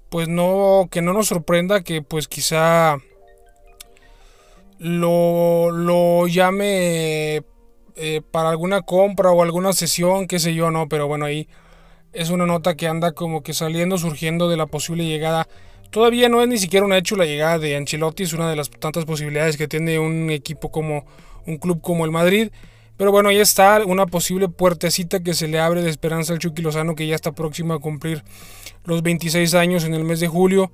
pues 0.10 0.28
no, 0.28 0.88
que 0.92 1.02
no 1.02 1.14
nos 1.14 1.28
sorprenda 1.28 1.82
que 1.82 2.02
pues 2.04 2.28
quizá 2.28 2.98
lo, 4.80 5.72
lo 5.72 6.28
llame 6.28 7.44
eh, 7.96 8.22
para 8.32 8.50
alguna 8.50 8.82
compra 8.82 9.32
o 9.32 9.42
alguna 9.42 9.74
sesión, 9.74 10.28
qué 10.28 10.40
sé 10.40 10.54
yo, 10.54 10.72
no, 10.72 10.90
pero 10.90 11.08
bueno, 11.08 11.26
ahí 11.26 11.48
es 12.12 12.30
una 12.30 12.46
nota 12.46 12.76
que 12.76 12.88
anda 12.88 13.14
como 13.14 13.42
que 13.44 13.54
saliendo, 13.54 13.98
surgiendo 13.98 14.50
de 14.50 14.58
la 14.58 14.66
posible 14.66 15.06
llegada. 15.06 15.48
Todavía 15.92 16.28
no 16.28 16.42
es 16.42 16.48
ni 16.48 16.58
siquiera 16.58 16.86
un 16.86 16.94
hecho 16.94 17.16
la 17.16 17.26
llegada 17.26 17.60
de 17.60 17.76
Ancelotti, 17.76 18.24
es 18.24 18.34
una 18.34 18.50
de 18.50 18.56
las 18.56 18.70
tantas 18.70 19.06
posibilidades 19.06 19.56
que 19.58 19.68
tiene 19.68 20.00
un 20.00 20.30
equipo 20.30 20.72
como 20.72 21.06
un 21.46 21.58
club 21.58 21.82
como 21.82 22.06
el 22.06 22.12
Madrid. 22.12 22.50
Pero 22.98 23.12
bueno, 23.12 23.30
ahí 23.30 23.40
está 23.40 23.82
una 23.86 24.06
posible 24.06 24.48
puertecita 24.48 25.22
que 25.22 25.34
se 25.34 25.48
le 25.48 25.60
abre 25.60 25.82
de 25.82 25.90
esperanza 25.90 26.34
al 26.34 26.40
Chucky 26.40 26.62
Lozano, 26.62 26.96
que 26.96 27.08
ya 27.08 27.16
está 27.16 27.34
próximo 27.34 27.74
a 27.74 27.80
cumplir 27.80 28.24
los 28.86 29.02
26 29.04 29.54
años 29.54 29.84
en 29.84 29.94
el 29.94 30.06
mes 30.06 30.20
de 30.22 30.28
julio. 30.28 30.72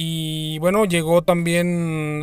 Y 0.00 0.60
bueno, 0.60 0.84
llegó 0.84 1.22
también 1.22 2.22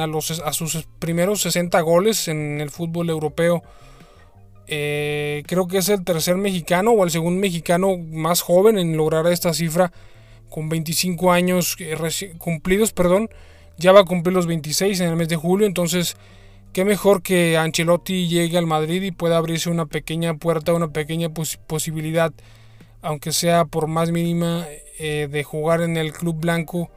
a, 0.00 0.06
los, 0.08 0.40
a 0.40 0.52
sus 0.52 0.84
primeros 0.98 1.42
60 1.42 1.80
goles 1.80 2.26
en 2.26 2.60
el 2.60 2.70
fútbol 2.70 3.08
europeo. 3.08 3.62
Eh, 4.66 5.44
creo 5.46 5.68
que 5.68 5.78
es 5.78 5.88
el 5.90 6.02
tercer 6.02 6.36
mexicano 6.36 6.90
o 6.90 7.04
el 7.04 7.12
segundo 7.12 7.40
mexicano 7.40 7.96
más 7.98 8.40
joven 8.40 8.78
en 8.78 8.96
lograr 8.96 9.28
esta 9.28 9.54
cifra 9.54 9.92
con 10.50 10.68
25 10.68 11.30
años 11.30 11.76
eh, 11.78 12.34
cumplidos, 12.38 12.92
perdón. 12.92 13.30
Ya 13.78 13.92
va 13.92 14.00
a 14.00 14.04
cumplir 14.04 14.34
los 14.34 14.48
26 14.48 14.98
en 15.02 15.10
el 15.10 15.14
mes 15.14 15.28
de 15.28 15.36
julio, 15.36 15.68
entonces 15.68 16.16
qué 16.72 16.84
mejor 16.84 17.22
que 17.22 17.56
Ancelotti 17.56 18.26
llegue 18.26 18.58
al 18.58 18.66
Madrid 18.66 19.02
y 19.02 19.12
pueda 19.12 19.36
abrirse 19.36 19.70
una 19.70 19.86
pequeña 19.86 20.34
puerta, 20.34 20.72
una 20.72 20.88
pequeña 20.88 21.28
posibilidad, 21.28 22.32
aunque 23.02 23.30
sea 23.30 23.66
por 23.66 23.86
más 23.86 24.10
mínima, 24.10 24.66
eh, 24.98 25.28
de 25.30 25.44
jugar 25.44 25.80
en 25.80 25.96
el 25.96 26.12
club 26.12 26.36
blanco, 26.40 26.90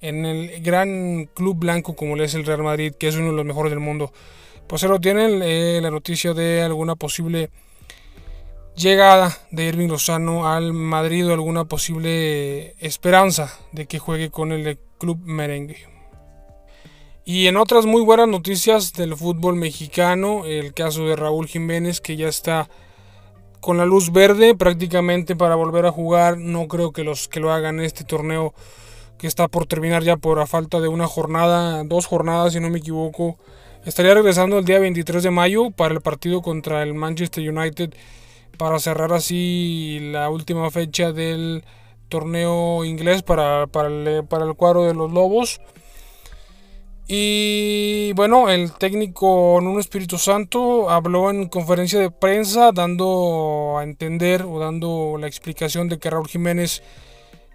en 0.00 0.24
el 0.24 0.62
gran 0.62 1.26
club 1.34 1.58
blanco 1.58 1.94
como 1.94 2.16
le 2.16 2.24
es 2.24 2.34
el 2.34 2.46
Real 2.46 2.62
Madrid, 2.62 2.94
que 2.98 3.08
es 3.08 3.16
uno 3.16 3.30
de 3.30 3.36
los 3.36 3.44
mejores 3.44 3.70
del 3.70 3.80
mundo. 3.80 4.12
Pues 4.66 4.80
se 4.80 4.88
lo 4.88 5.00
tienen 5.00 5.40
eh, 5.42 5.80
la 5.82 5.90
noticia 5.90 6.34
de 6.34 6.62
alguna 6.62 6.94
posible 6.94 7.50
llegada 8.76 9.36
de 9.50 9.64
Irving 9.64 9.88
Lozano 9.88 10.48
al 10.48 10.72
Madrid 10.72 11.28
o 11.28 11.32
alguna 11.32 11.64
posible 11.64 12.74
esperanza 12.78 13.58
de 13.72 13.86
que 13.86 13.98
juegue 13.98 14.30
con 14.30 14.52
el 14.52 14.78
club 14.98 15.18
merengue. 15.24 15.78
Y 17.24 17.46
en 17.46 17.56
otras 17.56 17.84
muy 17.84 18.02
buenas 18.02 18.28
noticias 18.28 18.92
del 18.94 19.16
fútbol 19.16 19.56
mexicano, 19.56 20.46
el 20.46 20.72
caso 20.72 21.06
de 21.06 21.16
Raúl 21.16 21.46
Jiménez 21.46 22.00
que 22.00 22.16
ya 22.16 22.28
está 22.28 22.70
con 23.60 23.76
la 23.76 23.86
luz 23.86 24.12
verde 24.12 24.54
prácticamente 24.54 25.36
para 25.36 25.54
volver 25.54 25.86
a 25.86 25.92
jugar. 25.92 26.38
No 26.38 26.68
creo 26.68 26.92
que 26.92 27.04
los 27.04 27.28
que 27.28 27.40
lo 27.40 27.52
hagan 27.52 27.78
en 27.78 27.84
este 27.84 28.04
torneo 28.04 28.54
que 29.18 29.26
está 29.26 29.48
por 29.48 29.66
terminar 29.66 30.04
ya 30.04 30.16
por 30.16 30.44
falta 30.46 30.80
de 30.80 30.88
una 30.88 31.06
jornada, 31.06 31.82
dos 31.84 32.06
jornadas 32.06 32.52
si 32.52 32.60
no 32.60 32.70
me 32.70 32.78
equivoco. 32.78 33.36
Estaría 33.84 34.14
regresando 34.14 34.58
el 34.58 34.64
día 34.64 34.78
23 34.78 35.22
de 35.22 35.30
mayo 35.30 35.70
para 35.70 35.94
el 35.94 36.00
partido 36.00 36.42
contra 36.42 36.82
el 36.82 36.94
Manchester 36.94 37.48
United 37.48 37.94
para 38.56 38.78
cerrar 38.78 39.12
así 39.12 39.98
la 40.12 40.30
última 40.30 40.70
fecha 40.70 41.12
del 41.12 41.64
torneo 42.08 42.84
inglés 42.84 43.22
para, 43.22 43.66
para 43.66 43.88
el 43.88 44.54
cuadro 44.56 44.84
de 44.84 44.94
los 44.94 45.12
Lobos. 45.12 45.60
Y 47.10 48.12
bueno, 48.12 48.50
el 48.50 48.72
técnico 48.72 49.60
Nuno 49.62 49.80
Espíritu 49.80 50.18
Santo 50.18 50.90
habló 50.90 51.30
en 51.30 51.48
conferencia 51.48 51.98
de 51.98 52.10
prensa 52.10 52.70
dando 52.70 53.78
a 53.78 53.82
entender 53.82 54.42
o 54.42 54.58
dando 54.58 55.16
la 55.18 55.26
explicación 55.26 55.88
de 55.88 55.98
que 55.98 56.10
Raúl 56.10 56.28
Jiménez 56.28 56.82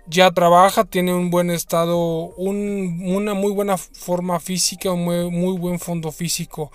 ya 0.08 0.32
trabaja, 0.32 0.86
tiene 0.86 1.14
un 1.14 1.30
buen 1.30 1.52
estado, 1.52 2.34
una 2.36 3.36
muy 3.36 3.52
buena 3.52 3.78
forma 3.78 4.40
física, 4.40 4.92
un 4.92 5.04
muy, 5.04 5.30
muy, 5.30 5.56
buen 5.60 5.78
fondo 5.78 6.12
físico, 6.12 6.72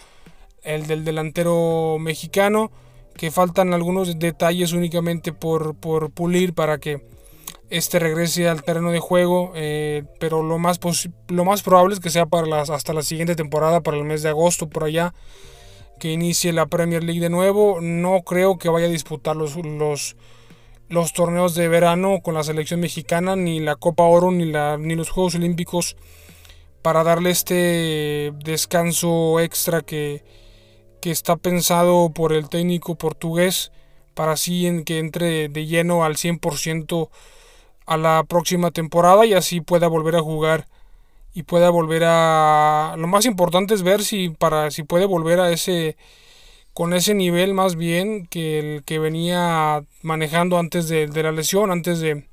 el 0.62 0.86
del 0.86 1.04
delantero 1.04 1.98
mexicano, 1.98 2.70
que 3.16 3.32
faltan 3.32 3.74
algunos 3.74 4.20
detalles 4.20 4.72
únicamente 4.72 5.32
por, 5.32 5.74
por 5.74 6.12
pulir 6.12 6.54
para 6.54 6.78
que 6.78 7.02
este 7.70 7.98
regrese 7.98 8.48
al 8.48 8.62
terreno 8.62 8.90
de 8.90 9.00
juego, 9.00 9.52
eh, 9.54 10.04
pero 10.18 10.42
lo 10.42 10.58
más, 10.58 10.80
lo 11.28 11.44
más 11.44 11.62
probable 11.62 11.94
es 11.94 12.00
que 12.00 12.10
sea 12.10 12.26
para 12.26 12.46
las, 12.46 12.70
hasta 12.70 12.92
la 12.92 13.02
siguiente 13.02 13.36
temporada, 13.36 13.82
para 13.82 13.96
el 13.96 14.04
mes 14.04 14.22
de 14.22 14.30
agosto, 14.30 14.68
por 14.68 14.84
allá, 14.84 15.14
que 15.98 16.12
inicie 16.12 16.52
la 16.52 16.66
Premier 16.66 17.04
League 17.04 17.20
de 17.20 17.28
nuevo. 17.28 17.80
No 17.80 18.22
creo 18.22 18.58
que 18.58 18.68
vaya 18.68 18.86
a 18.86 18.90
disputar 18.90 19.36
los, 19.36 19.56
los, 19.56 20.16
los 20.88 21.12
torneos 21.12 21.54
de 21.54 21.68
verano 21.68 22.20
con 22.22 22.34
la 22.34 22.42
selección 22.42 22.80
mexicana, 22.80 23.36
ni 23.36 23.60
la 23.60 23.76
Copa 23.76 24.04
Oro, 24.04 24.30
ni, 24.30 24.46
la, 24.46 24.78
ni 24.78 24.94
los 24.94 25.10
Juegos 25.10 25.34
Olímpicos, 25.34 25.96
para 26.80 27.04
darle 27.04 27.30
este 27.30 28.32
descanso 28.44 29.40
extra 29.40 29.82
que, 29.82 30.24
que 31.02 31.10
está 31.10 31.36
pensado 31.36 32.10
por 32.14 32.32
el 32.32 32.48
técnico 32.48 32.94
portugués, 32.94 33.72
para 34.14 34.32
así 34.32 34.66
en 34.66 34.84
que 34.84 34.98
entre 34.98 35.48
de 35.48 35.66
lleno 35.66 36.02
al 36.02 36.16
100% 36.16 37.10
a 37.88 37.96
la 37.96 38.22
próxima 38.24 38.70
temporada 38.70 39.24
y 39.24 39.32
así 39.32 39.62
pueda 39.62 39.88
volver 39.88 40.14
a 40.16 40.20
jugar 40.20 40.66
y 41.32 41.44
pueda 41.44 41.70
volver 41.70 42.02
a 42.04 42.94
lo 42.98 43.06
más 43.06 43.24
importante 43.24 43.72
es 43.72 43.82
ver 43.82 44.04
si 44.04 44.28
para 44.28 44.70
si 44.70 44.82
puede 44.82 45.06
volver 45.06 45.40
a 45.40 45.50
ese 45.50 45.96
con 46.74 46.92
ese 46.92 47.14
nivel 47.14 47.54
más 47.54 47.76
bien 47.76 48.26
que 48.26 48.58
el 48.58 48.84
que 48.84 48.98
venía 48.98 49.82
manejando 50.02 50.58
antes 50.58 50.88
de, 50.88 51.08
la 51.08 51.32
lesión 51.32 51.70
antes 51.70 52.00
de, 52.00 52.26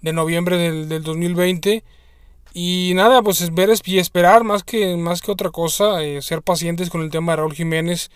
de 0.00 0.12
noviembre 0.12 0.56
del, 0.58 0.88
del, 0.88 1.02
2020 1.02 1.82
y 2.54 2.92
nada 2.94 3.22
pues 3.22 3.40
es 3.40 3.52
ver 3.52 3.70
y 3.84 3.98
esperar 3.98 4.44
más 4.44 4.62
que 4.62 4.96
más 4.96 5.22
que 5.22 5.32
otra 5.32 5.50
cosa 5.50 6.02
eh, 6.04 6.22
ser 6.22 6.42
pacientes 6.42 6.88
con 6.88 7.02
el 7.02 7.10
tema 7.10 7.32
de 7.32 7.36
Raúl 7.36 7.54
Jiménez 7.54 8.10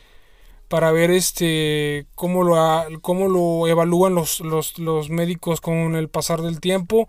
para 0.71 0.93
ver 0.93 1.11
este 1.11 2.07
cómo 2.15 2.45
lo, 2.45 2.57
cómo 3.01 3.27
lo 3.27 3.67
evalúan 3.67 4.15
los, 4.15 4.39
los, 4.39 5.11
médicos 5.11 5.61
con 5.61 5.97
el 5.97 6.09
pasar 6.09 6.43
del 6.43 6.61
tiempo. 6.61 7.09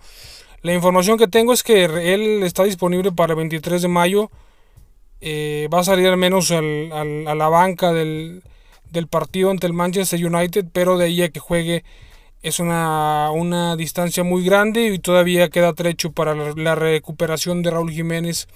La 0.63 0.73
información 0.73 1.19
que 1.19 1.27
tengo 1.27 1.53
es 1.53 1.61
que 1.61 1.83
él 1.85 2.41
está 2.41 2.63
disponible 2.63 3.11
para 3.11 3.33
el 3.33 3.37
23 3.37 3.83
de 3.83 3.87
mayo. 3.87 4.31
Eh, 5.21 5.69
va 5.71 5.81
a 5.81 5.83
salir 5.83 6.07
al 6.07 6.17
menos 6.17 6.49
al, 6.49 6.91
a 7.27 7.35
la 7.35 7.49
banca 7.49 7.93
del, 7.93 8.41
partido 9.11 9.51
ante 9.51 9.67
el 9.67 9.73
Manchester 9.73 10.25
United, 10.25 10.65
pero 10.73 10.97
de 10.97 11.05
ahí 11.05 11.21
a 11.21 11.29
que 11.29 11.39
juegue 11.39 11.83
es 12.41 12.59
una, 12.59 13.29
una 13.29 13.75
distancia 13.75 14.23
muy 14.23 14.43
grande 14.43 14.87
y 14.87 14.97
todavía 14.97 15.51
queda 15.51 15.73
trecho 15.73 16.11
para 16.11 16.33
la, 16.33 16.53
la 16.55 16.73
recuperación 16.73 17.61
de 17.61 17.69
Raúl 17.69 17.91
Jiménez 17.91 18.47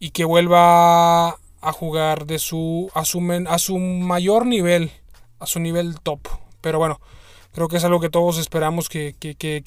y 0.00 0.10
que 0.10 0.24
vuelva 0.24 1.38
a 1.60 1.72
jugar 1.72 2.26
de 2.26 2.38
su 2.38 2.90
a 2.94 3.04
su, 3.04 3.20
a 3.48 3.58
su 3.58 3.78
mayor 3.78 4.46
nivel, 4.46 4.90
a 5.38 5.46
su 5.46 5.60
nivel 5.60 6.00
top. 6.00 6.20
Pero 6.60 6.78
bueno, 6.78 7.00
creo 7.52 7.68
que 7.68 7.76
es 7.76 7.84
algo 7.84 8.00
que 8.00 8.10
todos 8.10 8.38
esperamos 8.38 8.88
que, 8.88 9.14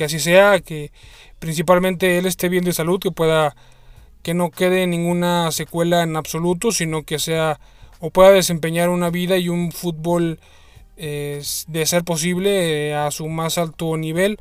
así 0.03 0.19
sea, 0.19 0.59
que 0.59 0.91
principalmente 1.39 2.17
él 2.17 2.25
esté 2.25 2.49
bien 2.49 2.63
de 2.63 2.73
salud, 2.73 2.99
que 2.99 3.11
pueda 3.11 3.55
que 4.23 4.33
no 4.33 4.51
quede 4.51 4.85
ninguna 4.85 5.51
secuela 5.51 6.03
en 6.03 6.15
absoluto, 6.15 6.71
sino 6.71 7.03
que 7.03 7.17
sea 7.17 7.59
o 7.99 8.11
pueda 8.11 8.31
desempeñar 8.31 8.89
una 8.89 9.09
vida 9.09 9.37
y 9.37 9.49
un 9.49 9.71
fútbol 9.71 10.39
de 11.01 11.85
ser 11.85 12.03
posible 12.03 12.89
eh, 12.89 12.95
a 12.95 13.09
su 13.09 13.27
más 13.27 13.57
alto 13.57 13.97
nivel, 13.97 14.39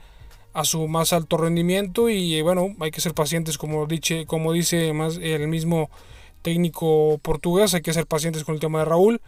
a 0.52 0.64
su 0.64 0.88
más 0.88 1.14
alto 1.14 1.38
rendimiento 1.38 2.10
y 2.10 2.36
eh, 2.36 2.42
bueno, 2.42 2.74
hay 2.80 2.90
que 2.90 3.00
ser 3.00 3.14
pacientes 3.14 3.56
como, 3.56 3.86
dice, 3.86 4.26
como 4.26 4.52
dice 4.52 4.92
más 4.92 5.16
el 5.16 5.48
mismo 5.48 5.88
técnico 6.42 7.18
portugués, 7.22 7.74
hay 7.74 7.82
que 7.82 7.92
ser 7.92 8.06
pacientes 8.06 8.44
con 8.44 8.54
el 8.54 8.60
tema 8.60 8.80
de 8.80 8.84
Raúl 8.86 9.20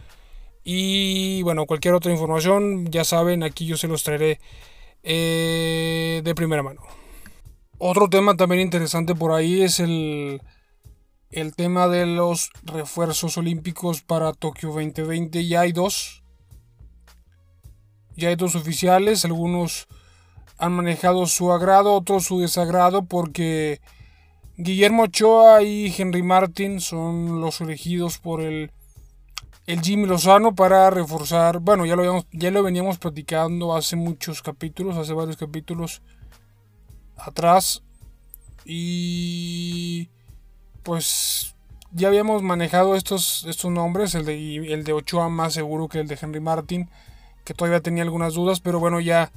y 0.63 1.41
bueno, 1.43 1.65
cualquier 1.65 1.93
otra 1.93 2.11
información 2.11 2.89
ya 2.89 3.03
saben, 3.03 3.43
aquí 3.43 3.65
yo 3.65 3.77
se 3.77 3.87
los 3.87 4.03
traeré 4.03 4.39
eh, 5.03 6.21
de 6.23 6.35
primera 6.35 6.63
mano. 6.63 6.81
Otro 7.77 8.09
tema 8.09 8.37
también 8.37 8.61
interesante 8.61 9.13
por 9.13 9.33
ahí 9.33 9.61
es 9.61 9.81
el, 9.81 10.41
el 11.31 11.53
tema 11.53 11.89
de 11.89 12.05
los 12.05 12.49
refuerzos 12.63 13.37
olímpicos 13.37 14.01
para 14.01 14.31
Tokio 14.31 14.69
2020. 14.69 15.45
Ya 15.45 15.61
hay 15.61 15.73
dos, 15.73 16.23
ya 18.15 18.29
hay 18.29 18.35
dos 18.35 18.55
oficiales, 18.55 19.25
algunos 19.25 19.87
han 20.57 20.71
manejado 20.71 21.25
su 21.25 21.51
agrado, 21.51 21.93
otros 21.93 22.23
su 22.23 22.39
desagrado, 22.39 23.03
porque 23.03 23.81
Guillermo 24.57 25.03
Ochoa 25.03 25.63
y 25.63 25.93
Henry 25.97 26.23
Martin 26.23 26.79
son 26.79 27.41
los 27.41 27.61
elegidos 27.61 28.19
por 28.19 28.41
el, 28.41 28.71
el 29.65 29.81
Jimmy 29.81 30.05
Lozano 30.05 30.53
para 30.53 30.89
reforzar. 30.89 31.59
Bueno, 31.59 31.85
ya 31.85 31.95
lo, 31.95 32.25
ya 32.31 32.51
lo 32.51 32.63
veníamos 32.63 32.97
platicando 32.97 33.75
hace 33.75 33.95
muchos 33.95 34.41
capítulos, 34.41 34.97
hace 34.97 35.13
varios 35.13 35.37
capítulos 35.37 36.01
atrás. 37.17 37.83
Y 38.65 40.09
pues 40.83 41.55
ya 41.91 42.07
habíamos 42.07 42.43
manejado 42.43 42.95
estos, 42.95 43.45
estos 43.47 43.71
nombres, 43.71 44.15
el 44.15 44.25
de, 44.25 44.73
el 44.73 44.83
de 44.83 44.93
Ochoa 44.93 45.29
más 45.29 45.53
seguro 45.53 45.87
que 45.87 45.99
el 45.99 46.07
de 46.07 46.17
Henry 46.21 46.39
Martin 46.39 46.89
que 47.43 47.53
todavía 47.53 47.81
tenía 47.81 48.03
algunas 48.03 48.33
dudas, 48.33 48.59
pero 48.59 48.79
bueno, 48.79 48.99
ya 48.99 49.31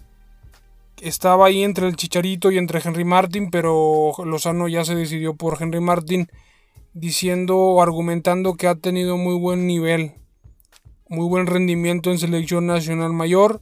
estaba 1.01 1.47
ahí 1.47 1.63
entre 1.63 1.87
el 1.89 1.97
Chicharito 1.97 2.51
y 2.51 2.59
entre 2.59 2.81
Henry 2.83 3.05
Martin, 3.05 3.51
pero 3.51 4.13
Lozano 4.25 4.69
ya 4.69 4.85
se 4.85 4.95
decidió 4.95 5.35
por 5.35 5.61
Henry 5.61 5.81
Martin, 5.81 6.29
diciendo 6.93 7.57
o 7.57 7.83
argumentando 7.83 8.55
que 8.55 8.69
ha 8.69 8.75
tenido 8.75 9.17
muy 9.17 9.39
buen 9.39 9.67
nivel, 9.67 10.15
muy 11.09 11.29
buen 11.29 11.47
rendimiento 11.47 12.11
en 12.11 12.19
selección 12.19 12.67
nacional 12.67 13.13
mayor. 13.13 13.61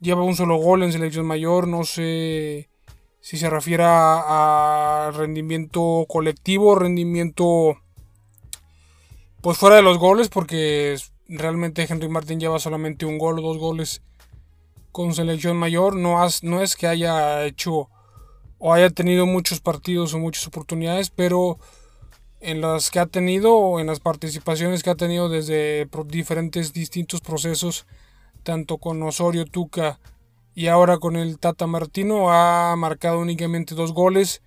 Lleva 0.00 0.24
un 0.24 0.34
solo 0.34 0.56
gol 0.56 0.82
en 0.82 0.92
selección 0.92 1.26
mayor, 1.26 1.68
no 1.68 1.84
sé 1.84 2.68
si 3.20 3.36
se 3.36 3.48
refiere 3.48 3.84
a, 3.86 5.12
rendimiento 5.14 6.06
colectivo, 6.08 6.74
rendimiento 6.74 7.76
pues 9.40 9.58
fuera 9.58 9.76
de 9.76 9.82
los 9.82 9.98
goles, 9.98 10.28
porque 10.28 10.96
realmente 11.28 11.86
Henry 11.88 12.08
Martin 12.08 12.40
lleva 12.40 12.58
solamente 12.58 13.06
un 13.06 13.18
gol 13.18 13.38
o 13.38 13.42
dos 13.42 13.58
goles 13.58 14.02
con 14.92 15.14
selección 15.14 15.56
mayor. 15.56 15.96
No, 15.96 16.18
no 16.42 16.62
es 16.62 16.76
que 16.76 16.86
haya 16.86 17.44
hecho 17.44 17.88
o 18.58 18.72
haya 18.72 18.90
tenido 18.90 19.26
muchos 19.26 19.60
partidos 19.60 20.14
o 20.14 20.18
muchas 20.18 20.46
oportunidades, 20.46 21.10
pero 21.10 21.58
en 22.40 22.60
las 22.60 22.90
que 22.90 23.00
ha 23.00 23.06
tenido 23.06 23.56
o 23.56 23.80
en 23.80 23.86
las 23.88 24.00
participaciones 24.00 24.82
que 24.82 24.90
ha 24.90 24.94
tenido 24.94 25.28
desde 25.28 25.88
diferentes 26.06 26.72
distintos 26.72 27.20
procesos, 27.20 27.86
tanto 28.42 28.78
con 28.78 29.02
Osorio 29.02 29.46
Tuca 29.46 29.98
y 30.54 30.66
ahora 30.66 30.98
con 30.98 31.16
el 31.16 31.38
Tata 31.38 31.66
Martino, 31.66 32.32
ha 32.32 32.76
marcado 32.76 33.18
únicamente 33.18 33.74
dos 33.74 33.92
goles. 33.92 34.42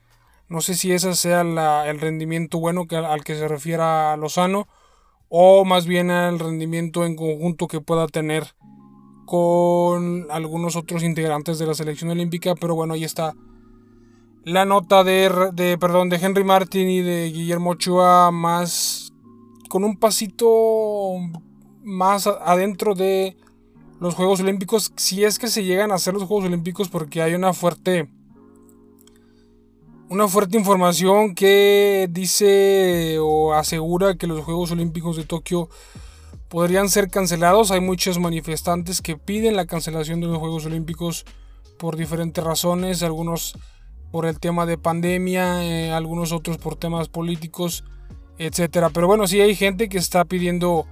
No 0.48 0.62
sé 0.62 0.76
si 0.76 0.92
ese 0.92 1.16
sea 1.16 1.42
el 1.42 2.00
rendimiento 2.00 2.60
bueno 2.60 2.86
que, 2.88 2.98
al 2.98 3.24
que 3.24 3.36
se 3.36 3.48
refiera 3.48 4.16
Lozano 4.16 4.68
o 5.30 5.66
más 5.66 5.86
bien 5.88 6.12
al 6.12 6.40
rendimiento 6.40 7.06
en 7.06 7.16
conjunto 7.16 7.68
que 7.68 7.82
pueda 7.82 8.08
tener 8.08 8.56
con 9.26 10.28
algunos 10.30 10.76
otros 10.76 11.04
integrantes 11.04 11.60
de 11.60 11.66
la 11.66 11.74
selección 11.74 12.12
olímpica, 12.12 12.56
pero 12.56 12.76
bueno, 12.76 12.94
ahí 12.94 13.04
está 13.04 13.34
la 14.44 14.66
nota 14.66 15.04
de, 15.04 15.50
de, 15.54 15.78
perdón, 15.78 16.10
de 16.10 16.18
Henry 16.18 16.44
Martin 16.44 16.88
y 16.88 17.02
de 17.02 17.32
Guillermo 17.32 17.72
Ochoa 17.72 18.30
más 18.32 19.12
con 19.70 19.84
un 19.84 19.98
pasito 19.98 21.16
más 21.84 22.28
adentro 22.28 22.94
de 22.94 23.36
los 24.00 24.14
Juegos 24.14 24.42
Olímpicos, 24.42 24.94
si 24.96 25.24
es 25.24 25.40
que 25.40 25.48
se 25.48 25.64
llegan 25.64 25.92
a 25.92 25.96
hacer 25.96 26.14
los 26.14 26.24
Juegos 26.24 26.46
Olímpicos 26.46 26.90
porque 26.90 27.22
hay 27.22 27.34
una 27.34 27.54
fuerte 27.54 28.10
una 30.08 30.28
fuerte 30.28 30.58
información 30.58 31.34
que 31.34 32.08
dice 32.12 33.18
o 33.20 33.54
asegura 33.54 34.16
que 34.16 34.28
los 34.28 34.44
Juegos 34.44 34.72
Olímpicos 34.72 35.18
de 35.18 35.26
Tokio 35.26 35.70
podrían 36.50 36.90
ser 36.90 37.10
cancelados. 37.10 37.72
Hay 37.72 37.82
muchos 37.82 38.20
manifestantes 38.20 39.02
que 39.02 39.18
piden 39.18 39.56
la 39.56 39.66
cancelación 39.66 40.22
de 40.22 40.28
los 40.28 40.38
Juegos 40.38 40.66
Olímpicos 40.66 41.26
por 41.78 41.96
diferentes 41.96 42.44
razones, 42.44 43.04
algunos 43.04 43.58
por 44.12 44.26
el 44.26 44.40
tema 44.40 44.66
de 44.66 44.78
pandemia, 44.78 45.64
eh, 45.64 45.92
algunos 45.92 46.32
otros 46.32 46.58
por 46.58 46.76
temas 46.76 47.10
políticos, 47.10 47.84
etcétera. 48.38 48.90
Pero 48.90 49.08
bueno, 49.08 49.28
sí 49.28 49.42
hay 49.42 49.56
gente 49.56 49.90
que 49.90 49.98
está 49.98 50.26
pidiendo 50.26 50.86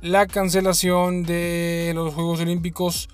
la 0.00 0.26
cancelación 0.26 1.24
de 1.24 1.92
los 1.94 2.14
Juegos 2.14 2.40
Olímpicos 2.40 3.08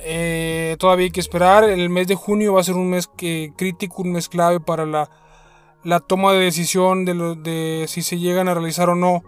eh, 0.00 0.76
todavía 0.78 1.04
hay 1.04 1.10
que 1.10 1.20
esperar. 1.20 1.64
El 1.64 1.90
mes 1.90 2.06
de 2.06 2.14
junio 2.14 2.54
va 2.54 2.60
a 2.60 2.64
ser 2.64 2.76
un 2.76 2.90
mes 2.90 3.08
que, 3.08 3.52
crítico, 3.56 4.02
un 4.02 4.12
mes 4.12 4.28
clave 4.28 4.60
para 4.60 4.86
la, 4.86 6.00
toma 6.00 6.32
de 6.32 6.40
decisión 6.40 7.04
de, 7.04 7.14
de, 7.36 7.86
si 7.88 8.02
se 8.02 8.18
llegan 8.18 8.48
a 8.48 8.54
realizar 8.54 8.88
o 8.90 8.94
no 8.94 9.22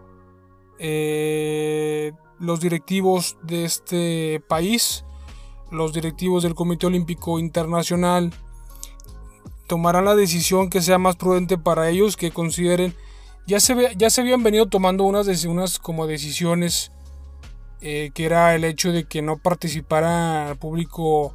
eh, 0.83 2.13
los 2.39 2.61
directivos 2.61 3.37
de 3.43 3.65
este 3.65 4.43
país, 4.49 5.05
los 5.71 5.93
directivos 5.93 6.43
del 6.43 6.55
Comité 6.55 6.87
Olímpico 6.87 7.39
Internacional 7.39 8.33
tomarán 9.67 10.07
la 10.07 10.17
decisión 10.17 10.71
que 10.71 10.81
sea 10.81 10.99
más 10.99 11.17
prudente 11.17 11.59
para 11.59 11.91
ellos, 11.91 12.17
que 12.17 12.33
consideren, 12.33 12.95
ya 13.47 13.61
se, 13.61 13.95
ya 13.97 14.09
se 14.09 14.23
habían 14.23 14.43
venido 14.43 14.67
tomando 14.67 15.05
unas, 15.05 15.79
como 15.79 16.07
decisiones 16.07 16.91
eh, 17.83 18.11
que 18.15 18.25
era 18.25 18.55
el 18.55 18.65
hecho 18.65 18.91
de 18.91 19.05
que 19.05 19.23
no 19.23 19.37
participara 19.37 20.57
público 20.59 21.35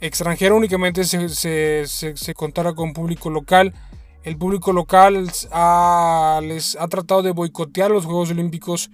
extranjero, 0.00 0.56
únicamente 0.56 1.04
se, 1.04 1.86
se, 1.86 2.34
contara 2.34 2.74
con 2.74 2.92
público 2.92 3.28
local. 3.28 3.74
El 4.24 4.38
público 4.38 4.72
local 4.72 5.30
ha, 5.52 6.40
les 6.42 6.76
ha 6.76 6.88
tratado 6.88 7.22
de 7.22 7.32
boicotear 7.32 7.90
los 7.90 8.06
Juegos 8.06 8.30
Olímpicos 8.30 8.90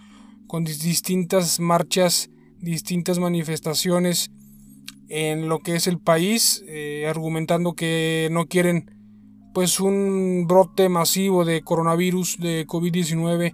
con 0.46 0.64
distintas 0.64 1.60
marchas, 1.60 2.30
distintas 2.58 3.18
manifestaciones 3.20 4.32
en 5.08 5.48
lo 5.48 5.60
que 5.60 5.76
es 5.76 5.86
el 5.86 5.98
país, 5.98 6.64
eh, 6.66 7.06
argumentando 7.08 7.74
que 7.74 8.28
no 8.32 8.46
quieren 8.46 8.90
pues 9.54 9.80
un 9.80 10.46
brote 10.48 10.88
masivo 10.88 11.44
de 11.44 11.62
coronavirus, 11.62 12.38
de 12.38 12.66
COVID-19 12.66 13.52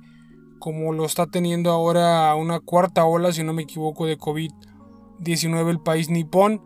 como 0.59 0.93
lo 0.93 1.05
está 1.05 1.27
teniendo 1.27 1.71
ahora 1.71 2.35
una 2.35 2.61
cuarta 2.61 3.05
ola, 3.05 3.33
si 3.33 3.45
no 3.45 3.53
me 3.53 3.63
equivoco, 3.63 4.07
de 4.07 4.19
COVID-19 4.19 5.71
el 5.71 5.81
país 5.81 6.11
nipón. 6.11 6.63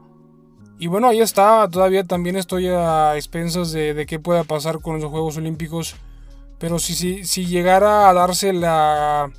Y 0.80 0.86
bueno, 0.86 1.08
ahí 1.08 1.20
está, 1.20 1.68
todavía 1.68 2.04
también 2.04 2.36
estoy 2.36 2.66
a 2.68 3.14
expensas 3.14 3.70
de, 3.70 4.06
qué 4.08 4.18
pueda 4.18 4.44
pasar 4.44 4.80
con 4.80 4.98
los 4.98 5.10
Juegos 5.10 5.36
Olímpicos. 5.36 5.94
Pero 6.58 6.78
si, 6.78 6.94
si, 6.94 7.22
si 7.24 7.44
llegara 7.44 8.08
a 8.08 8.14
darse 8.14 8.54
la, 8.54 9.30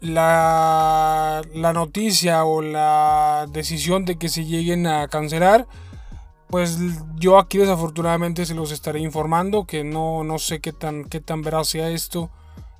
la, 0.00 1.42
la 1.52 1.72
noticia 1.74 2.46
o 2.46 2.62
la 2.62 3.46
decisión 3.52 4.06
de 4.06 4.16
que 4.16 4.30
se 4.30 4.46
lleguen 4.46 4.86
a 4.86 5.08
cancelar, 5.08 5.66
pues 6.48 6.78
yo 7.16 7.38
aquí 7.38 7.58
desafortunadamente 7.58 8.46
se 8.46 8.54
los 8.54 8.72
estaré 8.72 9.00
informando, 9.00 9.66
que 9.66 9.84
no, 9.84 10.24
no 10.24 10.38
sé 10.38 10.60
qué 10.60 10.72
tan, 10.72 11.04
qué 11.04 11.20
tan 11.20 11.42
veraz 11.42 11.68
sea 11.68 11.90
esto. 11.90 12.30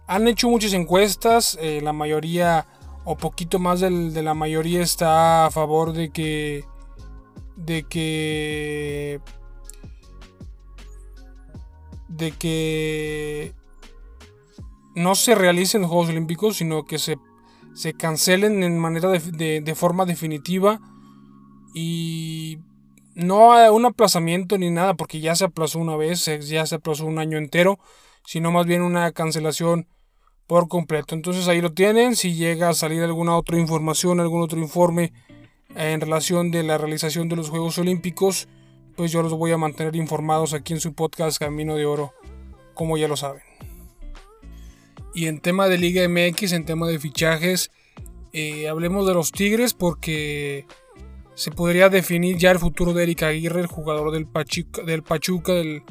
Han 0.06 0.28
hecho 0.28 0.48
muchas 0.48 0.72
encuestas, 0.72 1.58
eh, 1.60 1.82
la 1.82 1.92
mayoría 1.92 2.66
o 3.04 3.16
poquito 3.16 3.58
más 3.58 3.80
de 3.80 4.22
la 4.22 4.32
mayoría 4.34 4.80
está 4.80 5.44
a 5.44 5.50
favor 5.50 5.92
de 5.92 6.10
que 6.10 6.69
de 7.64 7.84
que 7.84 9.20
de 12.08 12.32
que 12.32 13.54
no 14.94 15.14
se 15.14 15.34
realicen 15.34 15.82
los 15.82 15.90
Juegos 15.90 16.10
Olímpicos, 16.10 16.56
sino 16.56 16.84
que 16.84 16.98
se, 16.98 17.16
se 17.74 17.94
cancelen 17.94 18.62
en 18.62 18.78
manera 18.78 19.08
de, 19.08 19.60
de, 19.60 19.74
forma 19.74 20.04
definitiva 20.04 20.80
y 21.72 22.58
no 23.14 23.52
un 23.72 23.86
aplazamiento 23.86 24.58
ni 24.58 24.70
nada, 24.70 24.94
porque 24.94 25.20
ya 25.20 25.34
se 25.36 25.44
aplazó 25.44 25.78
una 25.78 25.96
vez, 25.96 26.26
ya 26.48 26.66
se 26.66 26.74
aplazó 26.74 27.06
un 27.06 27.18
año 27.18 27.38
entero, 27.38 27.78
sino 28.26 28.50
más 28.50 28.66
bien 28.66 28.82
una 28.82 29.12
cancelación 29.12 29.86
por 30.46 30.68
completo. 30.68 31.14
Entonces 31.14 31.46
ahí 31.46 31.60
lo 31.60 31.72
tienen. 31.72 32.16
Si 32.16 32.34
llega 32.34 32.68
a 32.68 32.74
salir 32.74 33.02
alguna 33.02 33.36
otra 33.36 33.58
información, 33.58 34.18
algún 34.18 34.42
otro 34.42 34.58
informe 34.58 35.12
en 35.74 36.00
relación 36.00 36.50
de 36.50 36.62
la 36.62 36.78
realización 36.78 37.28
de 37.28 37.36
los 37.36 37.50
Juegos 37.50 37.78
Olímpicos, 37.78 38.48
pues 38.96 39.12
yo 39.12 39.22
los 39.22 39.32
voy 39.32 39.52
a 39.52 39.56
mantener 39.56 39.96
informados 39.96 40.52
aquí 40.52 40.72
en 40.72 40.80
su 40.80 40.94
podcast 40.94 41.38
Camino 41.38 41.76
de 41.76 41.86
Oro, 41.86 42.12
como 42.74 42.96
ya 42.98 43.08
lo 43.08 43.16
saben. 43.16 43.42
Y 45.14 45.26
en 45.26 45.40
tema 45.40 45.68
de 45.68 45.78
Liga 45.78 46.08
MX, 46.08 46.52
en 46.52 46.64
tema 46.64 46.86
de 46.86 46.98
fichajes, 46.98 47.70
Eh, 48.32 48.68
hablemos 48.68 49.08
de 49.08 49.14
los 49.14 49.32
Tigres 49.32 49.74
porque 49.74 50.64
se 51.34 51.50
podría 51.50 51.88
definir 51.88 52.36
ya 52.36 52.52
el 52.52 52.60
futuro 52.60 52.92
de 52.92 53.02
Eric 53.02 53.24
Aguirre, 53.24 53.60
el 53.60 53.66
jugador 53.66 54.12
del 54.12 54.26
Pachuca, 54.26 54.82
del, 54.82 55.02
Pachuca, 55.02 55.52
del 55.52 55.82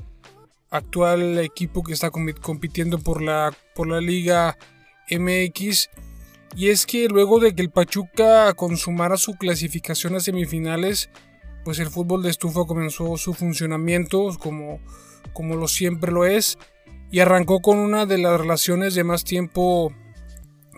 actual 0.70 1.38
equipo 1.40 1.84
que 1.84 1.92
está 1.92 2.12
compitiendo 2.12 2.98
por 3.00 3.22
la, 3.22 3.54
por 3.76 3.88
la 3.88 4.00
Liga 4.00 4.58
MX. 5.12 5.90
Y 6.56 6.70
es 6.70 6.86
que 6.86 7.08
luego 7.08 7.40
de 7.40 7.54
que 7.54 7.62
el 7.62 7.70
Pachuca 7.70 8.54
consumara 8.54 9.18
su 9.18 9.36
clasificación 9.36 10.16
a 10.16 10.20
semifinales, 10.20 11.10
pues 11.64 11.80
el 11.80 11.88
fútbol 11.88 12.24
de 12.24 12.30
estufa 12.30 12.66
comenzó 12.66 13.18
su 13.18 13.34
funcionamiento 13.34 14.30
como, 14.40 14.80
como 15.34 15.56
lo 15.56 15.68
siempre 15.68 16.12
lo 16.12 16.26
es 16.26 16.58
y 17.12 17.20
arrancó 17.20 17.62
con 17.62 17.78
una 17.78 18.06
de 18.06 18.18
las 18.18 18.40
relaciones 18.40 18.96
de 18.96 19.04
más 19.04 19.24
tiempo 19.24 19.94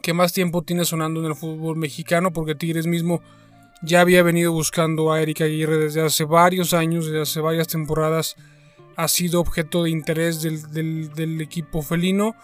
que 0.02 0.14
más 0.14 0.34
tiempo 0.34 0.64
tiene 0.64 0.84
sonando 0.84 1.20
en 1.20 1.28
el 1.28 1.36
fútbol 1.36 1.76
mexicano 1.76 2.34
porque 2.34 2.56
Tigres 2.56 2.88
mismo 2.88 3.22
ya 3.84 4.02
había 4.02 4.24
venido 4.24 4.52
buscando 4.52 5.12
a 5.12 5.22
Erika 5.22 5.44
Aguirre 5.44 5.78
desde 5.78 6.02
hace 6.02 6.24
varios 6.24 6.74
años, 6.74 7.06
desde 7.06 7.22
hace 7.22 7.40
varias 7.40 7.68
temporadas 7.68 8.36
ha 8.96 9.08
sido 9.08 9.40
objeto 9.40 9.84
de 9.84 9.90
interés 9.90 10.42
del, 10.42 11.42
equipo 11.42 11.82
felino. 11.82 12.36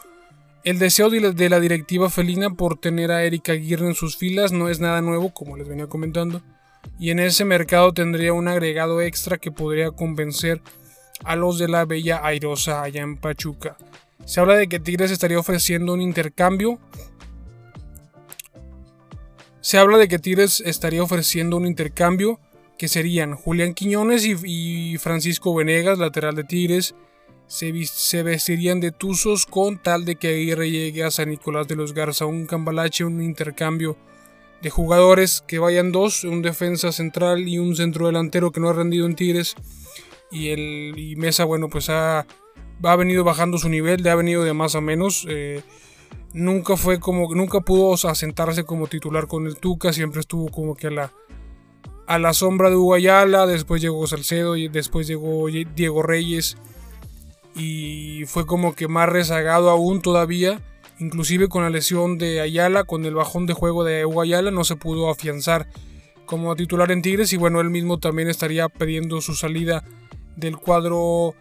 El 0.67 0.79
deseo 0.79 1.09
de 1.09 1.49
la, 1.49 1.61
directiva 1.61 2.09
felina 2.09 2.49
por 2.49 2.77
tener 2.77 3.09
a 3.09 3.23
Erika 3.23 3.53
Aguirre 3.53 3.87
en 3.87 3.95
sus 3.95 4.17
filas 4.17 4.51
no 4.51 4.67
es 4.67 4.81
nada 4.81 4.99
nuevo, 5.01 5.33
como 5.33 5.55
les 5.55 5.65
venía 5.65 5.87
comentando, 5.87 6.41
y 6.99 7.11
en 7.11 7.19
ese 7.19 7.45
mercado 7.45 7.93
tendría 7.93 8.33
un 8.33 8.49
agregado 8.49 8.99
extra 8.99 9.37
que 9.37 9.49
podría 9.49 9.91
convencer 9.91 10.61
a 11.23 11.37
los 11.37 11.57
de 11.57 11.69
la 11.69 11.85
Bella 11.85 12.19
Airosa 12.21 12.83
allá 12.83 13.01
en 13.01 13.15
Pachuca. 13.15 13.77
Se 14.25 14.41
habla 14.41 14.57
de 14.57 14.67
que 14.67 14.81
Tigres 14.81 15.09
estaría 15.09 15.39
ofreciendo 15.39 15.93
un 15.93 16.01
intercambio. 16.01 16.79
Se 19.61 19.77
habla 19.77 19.97
de 19.97 20.09
que 20.09 20.19
Tigres 20.19 20.61
estaría 20.65 21.01
ofreciendo 21.01 21.55
un 21.55 21.65
intercambio 21.65 22.41
que 22.77 22.89
serían 22.89 23.35
Julián 23.35 23.73
Quiñones 23.73 24.25
y, 24.25 24.97
Francisco 24.97 25.55
Venegas, 25.55 25.97
lateral 25.97 26.35
de 26.35 26.43
Tigres. 26.43 26.93
Se, 27.47 28.23
vestirían 28.23 28.81
de 28.81 28.91
tuzos 28.91 29.45
con 29.45 29.77
tal 29.77 30.03
de 30.03 30.17
que 30.17 30.27
Aguirre 30.27 30.69
llegue 30.69 31.03
a 31.03 31.11
San 31.11 31.29
Nicolás 31.29 31.67
de 31.67 31.77
los 31.77 31.93
Garza, 31.93 32.25
un 32.25 32.45
cambalache, 32.45 33.05
un 33.05 33.21
intercambio 33.21 33.95
de 34.61 34.69
jugadores 34.69 35.43
que 35.47 35.59
vayan 35.59 35.93
dos, 35.93 36.25
un 36.25 36.41
defensa 36.41 36.91
central 36.91 37.47
y 37.47 37.57
un 37.57 37.75
centro 37.75 38.07
delantero 38.07 38.51
que 38.51 38.59
no 38.59 38.69
ha 38.69 38.73
rendido 38.73 39.05
en 39.05 39.15
Tigres 39.15 39.55
y 40.29 40.49
el 40.49 41.15
Mesa, 41.15 41.45
bueno, 41.45 41.69
pues 41.69 41.89
ha, 41.89 42.25
ha 42.83 42.95
venido 42.97 43.23
bajando 43.23 43.57
su 43.57 43.69
nivel, 43.69 44.03
le 44.03 44.09
ha 44.09 44.15
venido 44.15 44.43
de 44.43 44.53
más 44.53 44.75
a 44.75 44.81
menos. 44.81 45.25
Eh, 45.29 45.61
nunca 46.33 46.75
fue 46.75 46.99
como, 46.99 47.33
nunca 47.33 47.61
pudo 47.61 47.93
asentarse 47.93 48.65
como 48.65 48.87
titular 48.87 49.27
con 49.27 49.47
el 49.47 49.55
Tuca, 49.55 49.93
siempre 49.93 50.19
estuvo 50.19 50.49
como 50.49 50.75
que 50.75 50.87
a 50.87 50.91
la, 50.91 51.13
a 52.07 52.19
la 52.19 52.33
sombra 52.33 52.69
de 52.69 52.75
Uguayala, 52.75 53.45
después 53.45 53.81
llegó 53.81 54.05
Salcedo 54.05 54.57
y 54.57 54.67
después 54.67 55.07
llegó 55.07 55.47
Diego 55.47 56.03
Reyes 56.03 56.57
y 57.57 58.25
fue 58.25 58.45
como 58.45 58.75
que 58.75 58.87
más 58.87 59.09
rezagado 59.09 59.69
aún 59.69 60.01
todavía. 60.01 60.61
Inclusive 60.99 61.47
con 61.47 61.63
la 61.63 61.69
lesión 61.69 62.17
de 62.17 62.41
Ayala, 62.41 62.83
con 62.83 63.05
el 63.05 63.13
bajón 63.13 63.45
de 63.45 63.53
juego 63.53 63.83
de 63.83 64.05
Uguayala, 64.05 64.51
no 64.51 64.63
se 64.63 64.75
pudo 64.75 65.09
afianzar 65.09 65.67
como 66.25 66.55
titular 66.55 66.91
en 66.91 67.01
Tigres 67.01 67.33
y 67.33 67.37
bueno, 67.37 67.61
él 67.61 67.69
mismo 67.69 67.99
también 67.99 68.29
estaría 68.29 68.67
pidiendo 68.69 69.21
su 69.21 69.33
salida 69.35 69.83
del 70.35 70.57
cuadro 70.57 71.35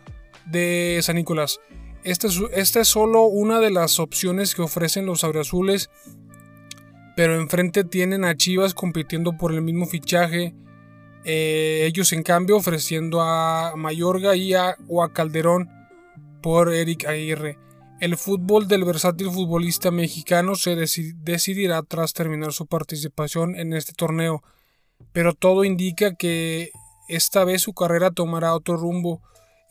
de 0.47 0.99
San 1.03 1.17
Nicolás. 1.17 1.61
Esta 2.05 2.29
es, 2.29 2.41
esta 2.53 2.81
es 2.81 2.89
solo 2.89 3.25
una 3.25 3.61
de 3.61 3.71
las 3.71 3.99
opciones 3.99 4.55
que 4.55 4.63
ofrecen 4.63 5.07
los 5.07 5.25
azules, 5.25 5.91
pero 7.17 7.35
enfrente 7.35 7.83
tienen 7.83 8.25
a 8.25 8.37
Chivas 8.37 8.75
compitiendo 8.75 9.37
por 9.37 9.53
el 9.53 9.63
mismo 9.63 9.87
fichaje. 9.87 10.55
Eh, 11.25 11.85
ellos 11.87 12.13
en 12.13 12.23
cambio 12.23 12.57
ofreciendo 12.57 13.23
a 13.23 13.73
Mayorga 13.75 14.37
y 14.37 14.55
a, 14.55 14.77
o 14.87 15.03
a 15.03 15.13
Calderón 15.13 15.76
por 16.47 16.73
Eric 16.73 17.07
Aguirre. 17.07 17.59
El 17.99 18.17
fútbol 18.17 18.69
del 18.69 18.85
versátil 18.85 19.33
futbolista 19.33 19.91
mexicano 19.91 20.55
se 20.55 20.77
decidirá 20.77 21.83
tras 21.83 22.13
terminar 22.13 22.53
su 22.53 22.69
participación 22.69 23.57
en 23.57 23.73
este 23.73 23.95
torneo, 23.95 24.45
pero 25.13 25.35
todo 25.35 25.65
indica 25.65 26.15
que 26.15 26.71
esta 27.09 27.43
vez 27.43 27.63
su 27.63 27.75
carrera 27.75 28.13
tomará 28.13 28.55
otro 28.55 28.77
rumbo, 28.77 29.23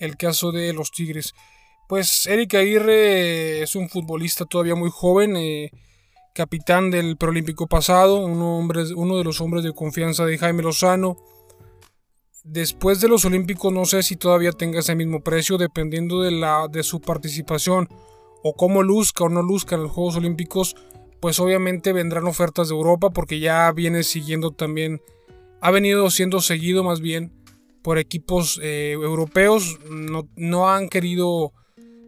el 0.02 0.18
caso 0.18 0.52
de 0.52 0.74
los 0.74 0.92
Tigres. 0.92 1.34
Pues 1.88 2.28
Eric 2.28 2.56
Aguirre 2.56 3.62
es 3.64 3.78
un 3.78 3.88
futbolista 3.88 4.44
todavía 4.44 4.76
muy 4.76 4.90
joven, 4.92 5.38
eh, 5.38 5.72
capitán 6.34 6.92
del 6.92 7.16
preolímpico 7.16 7.68
pasado, 7.68 8.18
uno 8.18 9.18
de 9.18 9.24
los 9.24 9.40
hombres 9.40 9.64
de 9.64 9.72
confianza 9.72 10.26
de 10.26 10.38
Jaime 10.38 10.62
Lozano. 10.62 11.16
Después 12.46 13.02
de 13.02 13.08
los 13.08 13.26
Olímpicos 13.26 13.74
no 13.74 13.86
sé 13.86 14.04
si 14.04 14.16
todavía 14.16 14.52
tenga 14.52 14.80
ese 14.80 14.96
mismo 14.96 15.22
precio, 15.22 15.58
dependiendo 15.58 16.22
de, 16.22 16.30
la, 16.30 16.68
de 16.72 16.84
su 16.84 17.02
participación 17.02 17.90
o 18.44 18.54
cómo 18.54 18.84
luzca 18.84 19.24
o 19.24 19.30
no 19.30 19.42
luzca 19.42 19.76
en 19.76 19.84
los 19.84 19.92
Juegos 19.92 20.18
Olímpicos, 20.18 20.76
pues 21.20 21.40
obviamente 21.40 21.92
vendrán 21.92 22.28
ofertas 22.28 22.70
de 22.70 22.76
Europa 22.76 23.10
porque 23.10 23.40
ya 23.40 23.72
viene 23.72 24.04
siguiendo 24.04 24.52
también 24.52 25.02
ha 25.60 25.72
venido 25.72 26.12
siendo 26.12 26.42
seguido 26.42 26.84
más 26.84 27.02
bien 27.02 27.34
por 27.82 27.98
equipos 27.98 28.60
eh, 28.62 28.92
europeos. 28.92 29.80
No, 29.90 30.70
han 30.70 30.90
querido 30.90 31.54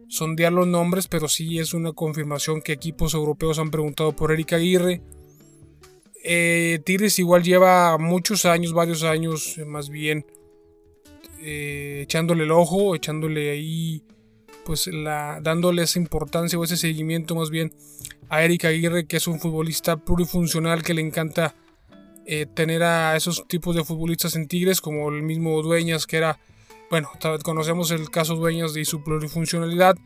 sondear 0.08 0.52
los 0.52 0.68
nombres, 0.68 1.08
pero 1.08 1.26
sí 1.26 1.58
es 1.58 1.74
una 1.74 1.92
confirmación 1.92 2.62
que 2.62 2.72
equipos 2.72 3.14
europeos 3.14 3.58
han 3.58 3.72
preguntado 3.72 4.12
por 4.12 4.30
Erika 4.30 4.54
Aguirre. 4.54 5.02
Eh, 6.24 6.80
Tigres 6.84 7.18
igual 7.18 7.42
lleva 7.42 7.96
muchos 7.98 8.44
años, 8.44 8.72
varios 8.72 9.02
años 9.04 9.58
más 9.66 9.88
bien, 9.88 10.26
eh, 11.40 12.00
echándole 12.02 12.44
el 12.44 12.50
ojo, 12.50 12.94
echándole 12.94 13.50
ahí, 13.50 14.02
pues 14.64 14.88
la, 14.88 15.40
dándole 15.42 15.82
esa 15.82 15.98
importancia 15.98 16.58
o 16.58 16.64
ese 16.64 16.76
seguimiento 16.76 17.34
más 17.34 17.50
bien 17.50 17.72
a 18.28 18.42
Erika 18.42 18.68
Aguirre, 18.68 19.06
que 19.06 19.16
es 19.16 19.26
un 19.26 19.40
futbolista 19.40 19.96
plurifuncional 19.96 20.82
que 20.82 20.94
le 20.94 21.02
encanta 21.02 21.54
eh, 22.26 22.46
tener 22.46 22.82
a 22.82 23.16
esos 23.16 23.46
tipos 23.48 23.74
de 23.74 23.84
futbolistas 23.84 24.36
en 24.36 24.48
Tigres, 24.48 24.80
como 24.80 25.08
el 25.08 25.22
mismo 25.22 25.62
Dueñas, 25.62 26.06
que 26.06 26.18
era, 26.18 26.38
bueno, 26.90 27.10
conocemos 27.42 27.90
el 27.90 28.10
caso 28.10 28.34
Dueñas 28.34 28.76
y 28.76 28.84
su 28.84 29.02
plurifuncionalidad. 29.02 29.96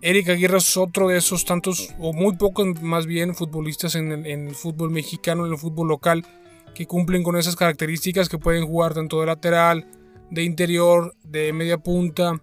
Eric 0.00 0.28
Aguirre 0.28 0.58
es 0.58 0.76
otro 0.76 1.08
de 1.08 1.18
esos 1.18 1.44
tantos, 1.44 1.94
o 1.98 2.12
muy 2.12 2.36
pocos 2.36 2.80
más 2.82 3.06
bien, 3.06 3.34
futbolistas 3.34 3.94
en 3.94 4.12
el, 4.26 4.54
fútbol 4.54 4.90
mexicano, 4.90 5.46
en 5.46 5.52
el 5.52 5.58
fútbol 5.58 5.88
local, 5.88 6.24
que 6.74 6.86
cumplen 6.86 7.22
con 7.22 7.36
esas 7.36 7.56
características 7.56 8.28
que 8.28 8.38
pueden 8.38 8.66
jugar 8.66 8.94
tanto 8.94 9.20
de 9.20 9.26
lateral, 9.26 9.86
de 10.30 10.44
interior, 10.44 11.14
de 11.24 11.52
media 11.52 11.78
punta, 11.78 12.40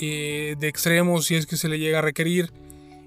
eh, 0.00 0.56
de 0.58 0.68
extremo, 0.68 1.22
si 1.22 1.36
es 1.36 1.46
que 1.46 1.56
se 1.56 1.68
le 1.68 1.78
llega 1.78 2.00
a 2.00 2.02
requerir. 2.02 2.52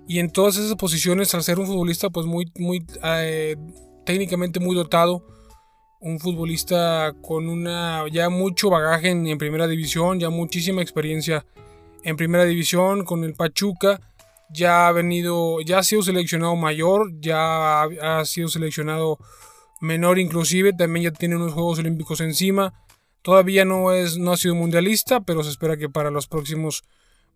Y 0.07 0.19
en 0.19 0.31
todas 0.31 0.57
esas 0.57 0.75
posiciones, 0.75 1.35
al 1.35 1.43
ser 1.43 1.59
un 1.59 1.67
futbolista 1.67 2.09
pues 2.09 2.25
muy, 2.25 2.51
muy 2.57 2.85
eh, 3.03 3.57
técnicamente 4.05 4.59
muy 4.59 4.75
dotado, 4.75 5.23
un 5.99 6.19
futbolista 6.19 7.13
con 7.21 7.49
una 7.49 8.05
ya 8.11 8.29
mucho 8.29 8.69
bagaje 8.69 9.09
en, 9.09 9.37
primera 9.37 9.67
división, 9.67 10.19
ya 10.19 10.29
muchísima 10.29 10.81
experiencia 10.81 11.45
en 12.03 12.17
primera 12.17 12.45
división 12.45 13.03
con 13.05 13.23
el 13.23 13.33
Pachuca, 13.33 13.99
ya 14.51 14.87
ha 14.87 14.91
venido, 14.91 15.61
ya 15.61 15.79
ha 15.79 15.83
sido 15.83 16.01
seleccionado 16.01 16.55
mayor, 16.55 17.11
ya 17.19 17.83
ha, 17.83 18.25
sido 18.25 18.47
seleccionado 18.47 19.19
menor 19.81 20.19
inclusive, 20.19 20.73
también 20.73 21.05
ya 21.05 21.11
tiene 21.11 21.35
unos 21.35 21.53
Juegos 21.53 21.79
Olímpicos 21.79 22.21
encima. 22.21 22.73
Todavía 23.21 23.65
no, 23.65 23.91
es, 23.91 24.17
no 24.17 24.31
ha 24.31 24.37
sido 24.37 24.55
mundialista, 24.55 25.21
pero 25.21 25.43
se 25.43 25.49
espera 25.49 25.77
que 25.77 25.89
para 25.89 26.09
los 26.09 26.27
próximos 26.27 26.83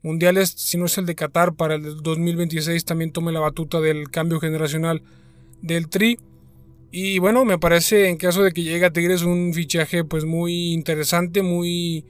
mundiales, 0.02 0.54
si 0.58 0.78
no 0.78 0.86
es 0.86 0.98
el 0.98 1.06
de 1.06 1.16
Qatar, 1.16 1.56
para 1.56 1.76
el 1.76 2.02
2026 2.02 2.84
también 2.86 3.12
tome 3.12 3.32
la 3.32 3.40
batuta 3.40 3.80
del 3.80 4.10
cambio 4.10 4.40
generacional 4.40 5.04
del 5.62 5.90
Tri. 5.90 6.18
Y 6.92 7.20
bueno, 7.20 7.44
me 7.46 7.58
parece 7.58 8.10
en 8.10 8.18
caso 8.18 8.44
de 8.44 8.52
que 8.52 8.64
llegue 8.64 8.86
a 8.86 8.94
Tigres 8.94 9.24
un 9.24 9.54
fichaje 9.54 10.04
pues 10.04 10.26
muy 10.26 10.74
interesante, 10.74 11.42
muy 11.42 12.06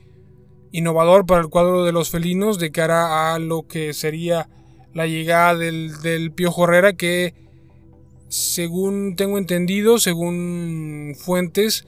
innovador 0.74 1.26
para 1.26 1.40
el 1.40 1.48
cuadro 1.48 1.86
de 1.86 1.94
los 1.94 2.10
felinos 2.10 2.60
de 2.60 2.72
cara 2.72 3.34
a 3.34 3.40
lo 3.40 3.66
que 3.66 3.94
sería 3.94 4.50
la 4.94 5.08
llegada 5.08 5.56
del, 5.56 6.02
del 6.02 6.32
Piojo 6.32 6.66
Herrera 6.66 6.94
que 6.94 7.34
según 8.28 9.16
tengo 9.16 9.38
entendido, 9.38 10.00
según 10.00 11.16
fuentes, 11.16 11.86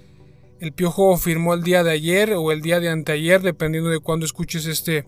el 0.60 0.74
Piojo 0.74 1.17
firmó 1.17 1.56
el 1.56 1.63
día 1.63 1.84
de 1.84 1.89
ayer 1.89 2.34
o 2.34 2.52
el 2.52 2.62
día 2.62 2.80
de 2.80 2.89
anteayer, 2.89 3.41
dependiendo 3.41 3.89
de 3.89 4.00
cuándo 4.00 4.28
escuches 4.28 4.67
este, 4.67 5.06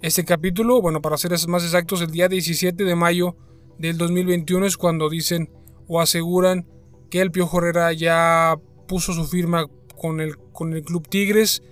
este 0.00 0.24
capítulo. 0.24 0.80
Bueno, 0.80 1.02
para 1.02 1.18
ser 1.18 1.32
más 1.46 1.62
exactos, 1.64 2.00
el 2.00 2.10
día 2.10 2.28
17 2.28 2.84
de 2.84 2.94
mayo 2.94 3.36
del 3.78 3.98
2021 3.98 4.64
es 4.64 4.78
cuando 4.78 5.10
dicen 5.10 5.50
o 5.88 6.00
aseguran 6.00 6.66
que 7.10 7.20
el 7.20 7.30
Piojo 7.30 7.58
Herrera 7.58 7.92
ya 7.92 8.56
puso 8.88 9.12
su 9.12 9.26
firma 9.26 9.66
con 10.00 10.22
el, 10.22 10.38
con 10.38 10.72
el 10.72 10.82
Club 10.82 11.06
Tigres, 11.06 11.62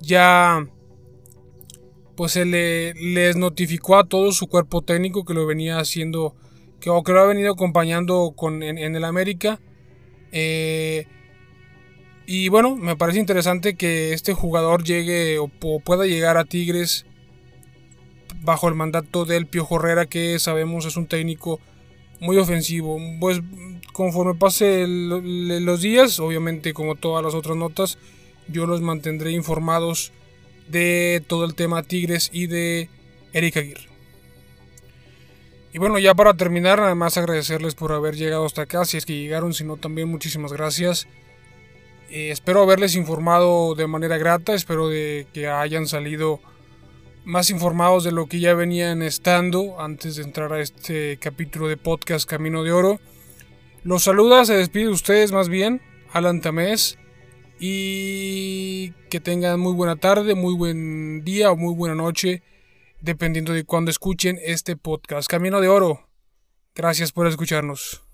ya 0.00 0.68
pues 2.16 2.32
se 2.32 2.44
le, 2.44 2.94
les 2.94 3.36
notificó 3.36 3.96
a 3.96 4.04
todo 4.04 4.32
su 4.32 4.46
cuerpo 4.46 4.82
técnico 4.82 5.24
que 5.24 5.34
lo 5.34 5.46
venía 5.46 5.78
haciendo, 5.78 6.34
que, 6.80 6.90
que 7.04 7.12
lo 7.12 7.20
ha 7.20 7.26
venido 7.26 7.52
acompañando 7.52 8.32
con, 8.34 8.62
en, 8.62 8.96
el 8.96 9.04
América. 9.04 9.60
Eh, 10.32 11.06
y 12.26 12.48
bueno, 12.48 12.74
me 12.74 12.96
parece 12.96 13.20
interesante 13.20 13.76
que 13.76 14.12
este 14.12 14.32
jugador 14.32 14.82
llegue 14.82 15.38
o, 15.38 15.48
pueda 15.48 16.06
llegar 16.06 16.38
a 16.38 16.44
Tigres 16.44 17.06
bajo 18.42 18.68
el 18.68 18.74
mandato 18.74 19.24
del 19.24 19.46
Piojo 19.46 19.76
Herrera, 19.76 20.06
que 20.06 20.38
sabemos 20.38 20.86
es 20.86 20.96
un 20.96 21.06
técnico 21.06 21.60
muy 22.20 22.38
ofensivo. 22.38 22.98
Pues 23.20 23.40
conforme 23.92 24.34
pase 24.34 24.86
los 24.86 25.80
días, 25.82 26.18
obviamente 26.18 26.72
como 26.72 26.94
todas 26.94 27.22
las 27.22 27.34
otras 27.34 27.56
notas, 27.56 27.98
yo 28.48 28.66
los 28.66 28.80
mantendré 28.80 29.32
informados 29.32 30.12
de 30.68 31.22
todo 31.26 31.44
el 31.44 31.54
tema 31.54 31.82
Tigres 31.82 32.30
y 32.32 32.46
de 32.46 32.88
Erika 33.32 33.60
Aguirre. 33.60 33.88
Y 35.72 35.78
bueno, 35.78 35.98
ya 35.98 36.14
para 36.14 36.34
terminar, 36.34 36.78
nada 36.78 36.94
más 36.94 37.18
agradecerles 37.18 37.74
por 37.74 37.92
haber 37.92 38.16
llegado 38.16 38.46
hasta 38.46 38.62
acá, 38.62 38.86
si 38.86 38.96
es 38.96 39.04
que 39.04 39.14
llegaron, 39.14 39.52
si 39.52 39.62
no 39.62 39.76
también 39.76 40.08
muchísimas 40.08 40.52
gracias. 40.52 41.06
Eh, 42.08 42.30
espero 42.30 42.62
haberles 42.62 42.94
informado 42.94 43.74
de 43.74 43.86
manera 43.86 44.16
grata, 44.16 44.54
espero 44.54 44.88
de 44.88 45.26
que 45.34 45.48
hayan 45.48 45.86
salido 45.86 46.40
más 47.26 47.50
informados 47.50 48.04
de 48.04 48.12
lo 48.12 48.26
que 48.26 48.40
ya 48.40 48.54
venían 48.54 49.02
estando 49.02 49.80
antes 49.80 50.16
de 50.16 50.22
entrar 50.22 50.52
a 50.52 50.60
este 50.60 51.18
capítulo 51.18 51.68
de 51.68 51.76
podcast 51.76 52.26
Camino 52.26 52.62
de 52.62 52.72
Oro. 52.72 53.00
Los 53.82 54.04
saluda, 54.04 54.44
se 54.44 54.54
despide 54.54 54.84
de 54.84 54.90
ustedes 54.90 55.32
más 55.32 55.48
bien, 55.48 55.82
Alan 56.12 56.40
Tamés, 56.40 56.98
y 57.58 58.90
que 59.10 59.20
tengan 59.20 59.60
muy 59.60 59.72
buena 59.72 59.96
tarde, 59.96 60.34
muy 60.34 60.54
buen 60.54 61.24
día 61.24 61.50
o 61.50 61.56
muy 61.56 61.74
buena 61.74 61.94
noche, 61.94 62.42
dependiendo 63.00 63.52
de 63.52 63.64
cuando 63.64 63.90
escuchen 63.90 64.38
este 64.44 64.76
podcast. 64.76 65.28
Camino 65.28 65.60
de 65.60 65.68
Oro, 65.68 66.08
gracias 66.74 67.12
por 67.12 67.26
escucharnos. 67.26 68.05